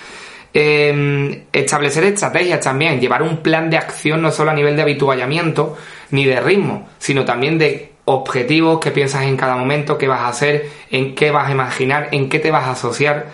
[0.57, 5.76] Em, establecer estrategias también, llevar un plan de acción no solo a nivel de habituallamiento
[6.12, 10.28] ni de ritmo, sino también de objetivos que piensas en cada momento, qué vas a
[10.28, 13.30] hacer, en qué vas a imaginar, en qué te vas a asociar.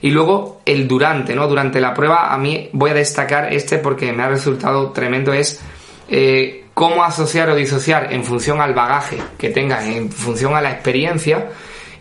[0.00, 1.46] Y luego el durante, ¿no?
[1.46, 5.60] Durante la prueba a mí voy a destacar este porque me ha resultado tremendo, es
[6.08, 10.70] eh, cómo asociar o disociar en función al bagaje que tengas, en función a la
[10.72, 11.50] experiencia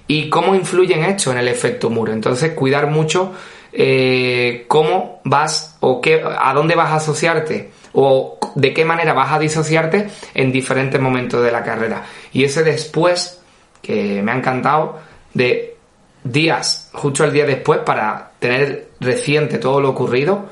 [0.08, 2.14] y cómo influyen esto en el efecto muro.
[2.14, 3.34] Entonces cuidar mucho
[3.74, 9.32] eh, cómo vas o qué, a dónde vas a asociarte o de qué manera vas
[9.32, 12.04] a disociarte en diferentes momentos de la carrera.
[12.34, 13.40] Y ese después,
[13.82, 15.00] que me ha encantado,
[15.34, 15.76] de
[16.24, 20.50] días, justo el día después, para tener reciente todo lo ocurrido,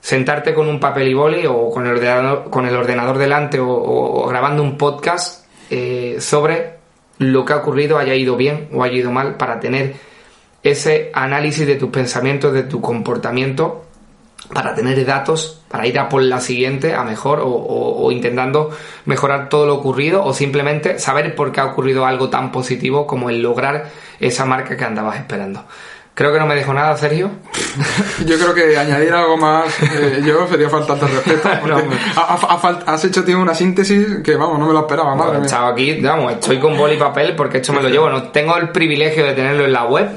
[0.00, 4.26] sentarte con un papel y boli o con el ordenador, con el ordenador delante o,
[4.28, 6.78] grabando un podcast eh, sobre
[7.18, 9.94] lo que ha ocurrido, haya ido bien o haya ido mal, para tener
[10.70, 13.84] ese análisis de tus pensamientos, de tu comportamiento
[14.52, 18.70] para tener datos, para ir a por la siguiente a mejor o, intentando
[19.04, 23.28] mejorar todo lo ocurrido o simplemente saber por qué ha ocurrido algo tan positivo como
[23.28, 23.90] el lograr
[24.20, 25.64] esa marca que andabas esperando.
[26.18, 27.30] Creo que no me dejo nada, Sergio.
[28.26, 31.48] Yo creo que añadir algo más, eh, yo sería faltarte respeto.
[32.86, 36.32] has hecho tío, una síntesis que, vamos, no me lo esperaba, madre bueno, aquí, vamos,
[36.32, 38.10] estoy con boli y papel porque esto me lo llevo.
[38.10, 40.08] No tengo el privilegio de tenerlo en la web.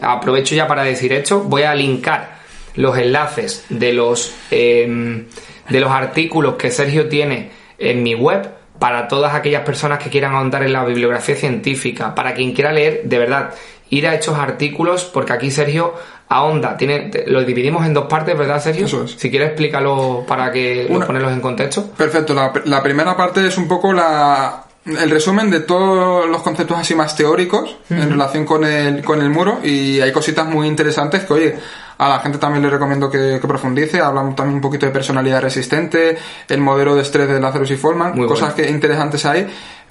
[0.00, 1.40] Aprovecho ya para decir esto.
[1.40, 2.38] Voy a linkar
[2.76, 5.26] los enlaces de los, em,
[5.68, 8.48] de los artículos que Sergio tiene en mi web
[8.78, 13.02] para todas aquellas personas que quieran ahondar en la bibliografía científica, para quien quiera leer,
[13.04, 13.50] de verdad,
[13.90, 15.94] ir a estos artículos, porque aquí Sergio
[16.28, 18.86] ahonda, tiene, lo dividimos en dos partes, ¿verdad, Sergio?
[18.86, 19.12] Eso es.
[19.12, 21.86] Si quieres explícalo para que ponerlos en contexto.
[21.96, 26.94] Perfecto, la, primera parte es un poco la, el resumen de todos los conceptos así
[26.94, 31.32] más teóricos en relación con el, con el muro y hay cositas muy interesantes que,
[31.32, 31.58] oye,
[31.98, 34.00] a la gente también le recomiendo que, profundice.
[34.00, 36.16] Hablamos también un poquito de personalidad resistente,
[36.48, 39.48] el modelo de estrés de Lazarus y Foreman, cosas que interesantes hay.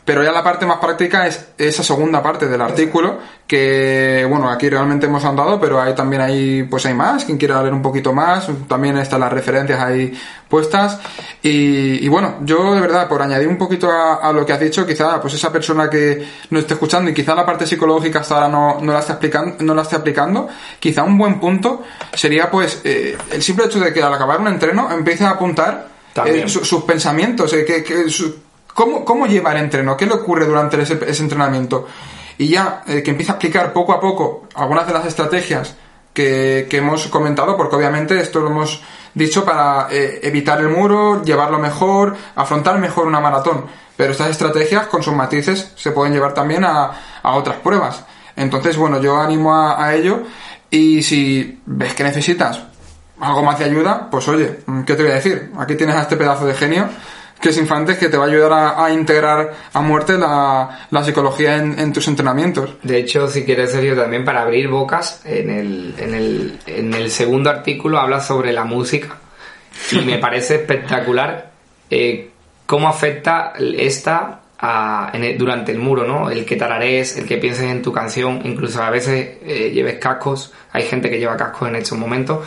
[0.08, 4.70] Pero ya la parte más práctica es esa segunda parte del artículo, que bueno, aquí
[4.70, 8.14] realmente hemos andado, pero ahí también hay, pues hay más, quien quiera leer un poquito
[8.14, 10.97] más, también están las referencias ahí puestas.
[11.43, 15.20] Y, bueno, yo de verdad, por añadir un poquito a, lo que has dicho, quizá
[15.20, 18.78] pues esa persona que nos esté escuchando y quizá la parte psicológica hasta ahora no,
[18.80, 20.47] no la esté aplicando, no la esté aplicando,
[20.80, 21.84] quizá un buen punto
[22.14, 25.89] sería pues eh, el simple hecho de que al acabar un entreno empiece a apuntar
[26.26, 28.10] eh, sus pensamientos, eh, que, que
[28.78, 29.97] ¿Cómo, ¿Cómo el entreno?
[29.97, 31.88] ¿Qué le ocurre durante ese, entrenamiento?
[32.38, 35.75] Y ya eh, que empieza a aplicar poco a poco algunas de las estrategias
[36.13, 38.84] que, hemos comentado, porque obviamente esto lo hemos
[39.15, 43.65] dicho para eh, evitar el muro, llevarlo mejor, afrontar mejor una maratón.
[43.95, 46.91] Pero estas estrategias, con sus matices, se pueden llevar también a,
[47.23, 48.05] otras pruebas.
[48.36, 50.21] Entonces, bueno, yo animo a, a ello.
[50.69, 52.61] Y si ves que necesitas
[53.19, 55.51] algo más de ayuda, pues oye, ¿qué te voy a decir?
[55.57, 56.88] Aquí tienes a este pedazo de genio
[57.41, 61.93] que es Infantes que te va a ayudar a, integrar a muerte la, psicología en,
[61.93, 62.75] tus entrenamientos.
[62.83, 67.11] De hecho, si quieres, Sergio, también para abrir bocas, en el, en el, en el
[67.11, 69.17] segundo artículo habla sobre la música
[69.91, 71.51] y me parece espectacular
[71.89, 72.31] eh,
[72.65, 74.41] cómo afecta esta
[75.38, 76.31] durante el muro, ¿no?
[76.31, 80.51] El que tararees, el que pienses en tu canción, incluso a veces eh, lleves cascos,
[80.73, 82.39] hay gente que lleva cascos en estos momentos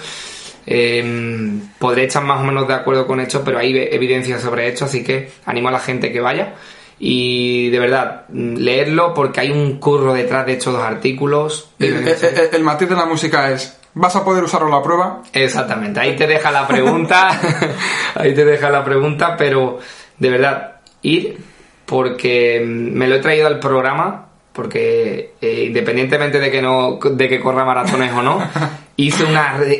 [0.67, 4.85] eh, podré estar más o menos de acuerdo con esto, pero hay evidencia sobre esto,
[4.85, 6.55] así que animo a la gente que vaya.
[6.99, 11.71] Y de verdad, leerlo porque hay un curro detrás de estos dos artículos.
[11.79, 15.23] El, matiz de la música es, ¿vas a poder usarlo la prueba?
[15.33, 17.31] Exactamente, ahí te deja la pregunta,
[18.15, 19.79] ahí te deja la pregunta, pero
[20.19, 21.39] de verdad, ir
[21.87, 27.41] porque me lo he traído al programa porque eh, independientemente de que no de que
[27.41, 28.39] corra maratones o no
[29.07, 29.25] hice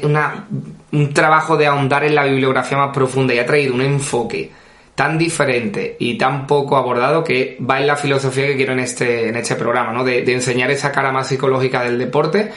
[0.03, 0.47] una,
[0.93, 4.51] un trabajo de ahondar en la bibliografía más profunda y ha traído un enfoque
[4.95, 9.29] tan diferente y tan poco abordado que va en la filosofía que quiero en este,
[9.29, 10.05] en este programa, ¿no?
[10.05, 12.53] De, enseñar esa cara más psicológica del deporte.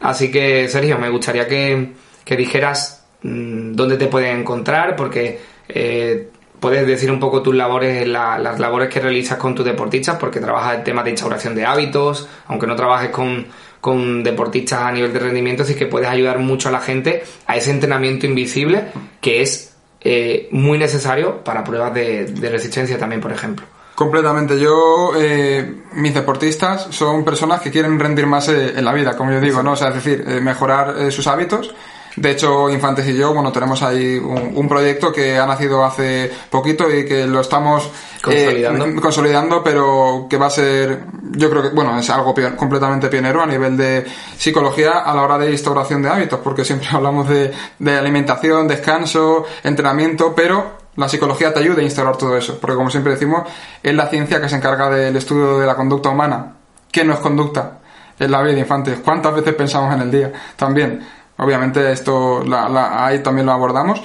[0.00, 1.92] Así que, Sergio, me gustaría que,
[2.36, 6.28] dijeras mm, dónde te pueden encontrar, porque eh,
[6.60, 10.76] puedes decir un poco tus labores, las labores que realizas con tus deportistas, porque trabajas
[10.76, 13.46] el tema de instauración de hábitos, aunque no trabajes con,
[13.82, 17.56] con deportistas a nivel de rendimiento, sí que puedes ayudar mucho a la gente a
[17.56, 18.84] ese entrenamiento invisible
[19.20, 23.66] que es eh, muy necesario para pruebas de, de resistencia también, por ejemplo.
[23.94, 24.58] Completamente.
[24.58, 29.32] Yo, eh, mis deportistas son personas que quieren rendir más eh, en la vida, como
[29.32, 29.72] yo digo, ¿no?
[29.72, 31.74] O sea, es decir, eh, mejorar sus hábitos.
[32.16, 36.90] De hecho, Infantes y yo, bueno, tenemos ahí un, proyecto que ha nacido hace poquito
[36.90, 37.90] y que lo estamos
[38.22, 39.00] consolidando.
[39.00, 43.46] consolidando, pero que va a ser, yo creo que, bueno, es algo completamente pionero a
[43.46, 44.04] nivel de
[44.36, 49.44] psicología a la hora de instauración de hábitos, porque siempre hablamos de, de alimentación, descanso,
[49.62, 53.48] entrenamiento, pero la psicología te ayuda a instaurar todo eso, porque como siempre decimos,
[53.82, 56.56] es la ciencia que se encarga del estudio de la conducta humana.
[56.90, 57.78] ¿Qué no es conducta?
[58.18, 58.98] Es la vida de infantes.
[59.02, 60.32] ¿Cuántas veces pensamos en el día?
[60.54, 61.00] También,
[61.42, 64.00] obviamente esto ahí también lo abordamos.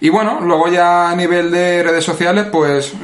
[0.00, 2.94] Y bueno, luego ya a nivel de redes sociales, pues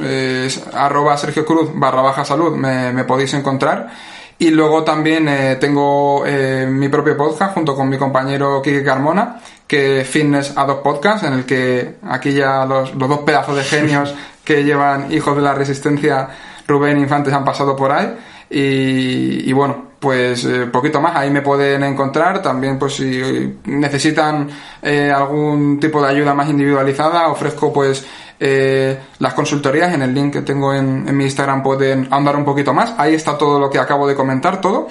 [0.73, 3.89] arroba Sergio Cruz barra baja salud me, me podéis encontrar.
[4.37, 9.39] Y luego también eh, tengo eh, mi propio podcast junto con mi compañero Kike Carmona,
[9.65, 13.55] que es Fitness a dos podcasts, en el que aquí ya los, los dos pedazos
[13.55, 14.13] de genios
[14.43, 16.27] que llevan Hijos de la Resistencia,
[16.67, 18.13] Rubén Infantes, han pasado por ahí.
[18.49, 22.39] Y, y bueno, pues eh, poquito más, ahí me pueden encontrar.
[22.39, 24.47] También, pues si necesitan
[24.79, 28.05] eh, algún tipo de ayuda más individualizada, ofrezco pues
[28.39, 32.71] eh, las consultorías en el link que tengo en, mi Instagram pueden andar un poquito
[32.71, 32.93] más.
[32.99, 34.89] Ahí está todo lo que acabo de comentar, todo.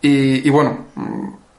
[0.00, 0.86] Y, bueno,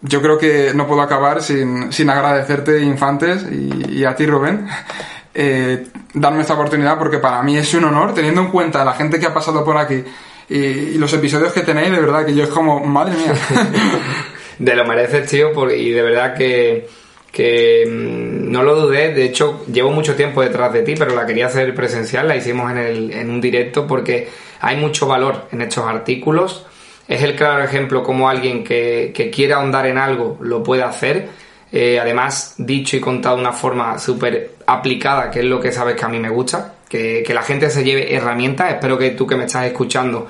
[0.01, 4.67] yo creo que no puedo acabar sin, sin agradecerte, Infantes, y, a ti, Rubén,
[5.35, 9.19] eh, darme esta oportunidad porque para mí es un honor, teniendo en cuenta la gente
[9.19, 10.03] que ha pasado por aquí
[10.49, 13.33] y, los episodios que tenéis, de verdad que yo es como, madre mía.
[14.59, 16.87] de lo mereces, tío, y de verdad que
[17.31, 21.25] que mm, no lo dudé, de hecho llevo mucho tiempo detrás de ti, pero la
[21.25, 24.29] quería hacer presencial, la hicimos en, el, en un directo porque
[24.61, 26.65] hay mucho valor en estos artículos.
[27.07, 31.27] Es el claro ejemplo como alguien que, que quiere ahondar en algo lo puede hacer.
[31.71, 35.95] Eh, además, dicho y contado de una forma súper aplicada, que es lo que sabes
[35.95, 38.73] que a mí me gusta, que, que la gente se lleve herramientas.
[38.73, 40.27] Espero que tú que me estás escuchando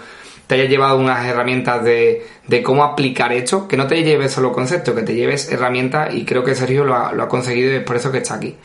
[0.50, 4.52] te hayas llevado unas herramientas de, de cómo aplicar esto, que no te lleves solo
[4.52, 7.76] conceptos, que te lleves herramientas y creo que Sergio lo ha, lo ha conseguido y
[7.76, 8.56] es por eso que está aquí.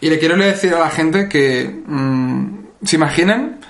[0.00, 2.46] Y le quiero decir a la gente que mm,
[2.82, 3.60] se imaginen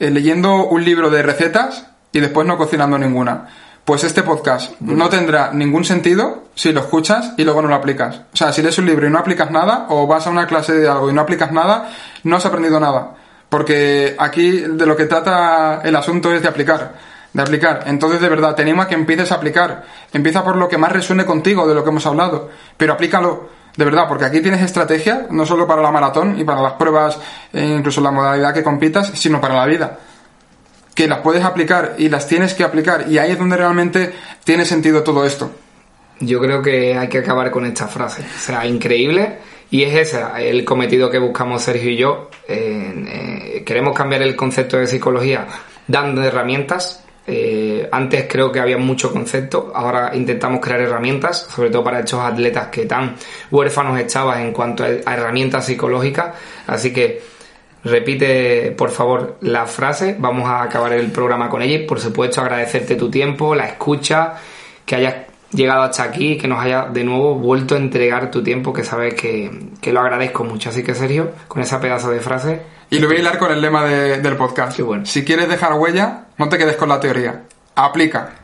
[0.00, 3.46] eh, leyendo un libro de recetas y después no cocinando ninguna.
[3.84, 8.22] Pues este podcast no tendrá ningún sentido si lo escuchas y luego no lo aplicas.
[8.32, 10.72] O sea, si lees un libro y no aplicas nada, o vas a una clase
[10.72, 11.92] de algo y no aplicas nada,
[12.24, 13.14] no has aprendido nada.
[13.52, 16.94] Porque aquí de lo que trata el asunto es de aplicar
[17.34, 17.84] de aplicar.
[17.86, 19.84] Entonces, de verdad, tenemos que empieces a aplicar.
[20.12, 23.48] Empieza por lo que más resuene contigo de lo que hemos hablado, pero aplícalo.
[23.76, 27.18] De verdad, porque aquí tienes estrategia, no solo para la maratón y para las pruebas,
[27.52, 29.98] e incluso la modalidad que compitas, sino para la vida.
[30.94, 34.66] Que las puedes aplicar y las tienes que aplicar, y ahí es donde realmente tiene
[34.66, 35.50] sentido todo esto.
[36.20, 38.22] Yo creo que hay que acabar con esta frase.
[38.22, 39.38] O sea, increíble.
[39.72, 42.30] Y es ese el cometido que buscamos Sergio y yo.
[42.46, 45.48] Eh, queremos cambiar el concepto de psicología
[45.88, 51.84] dando herramientas eh, antes creo que había mucho concepto, ahora intentamos crear herramientas, sobre todo
[51.84, 53.14] para estos atletas que tan
[53.50, 56.34] huérfanos estaban en cuanto a herramientas psicológicas.
[56.66, 57.22] Así que
[57.84, 62.40] repite por favor la frase, vamos a acabar el programa con ella y por supuesto
[62.40, 64.34] agradecerte tu tiempo, la escucha,
[64.84, 65.14] que hayas
[65.52, 68.84] llegado hasta aquí y que nos haya de nuevo vuelto a entregar tu tiempo, que
[68.84, 69.50] sabes que,
[69.80, 70.70] que lo agradezco mucho.
[70.70, 73.62] Así que Sergio, con esa pedazo de frase y lo voy a hilar con el
[73.62, 74.78] lema del podcast.
[75.04, 77.44] Si quieres dejar huella, no te quedes con la teoría.
[77.74, 78.41] Aplica.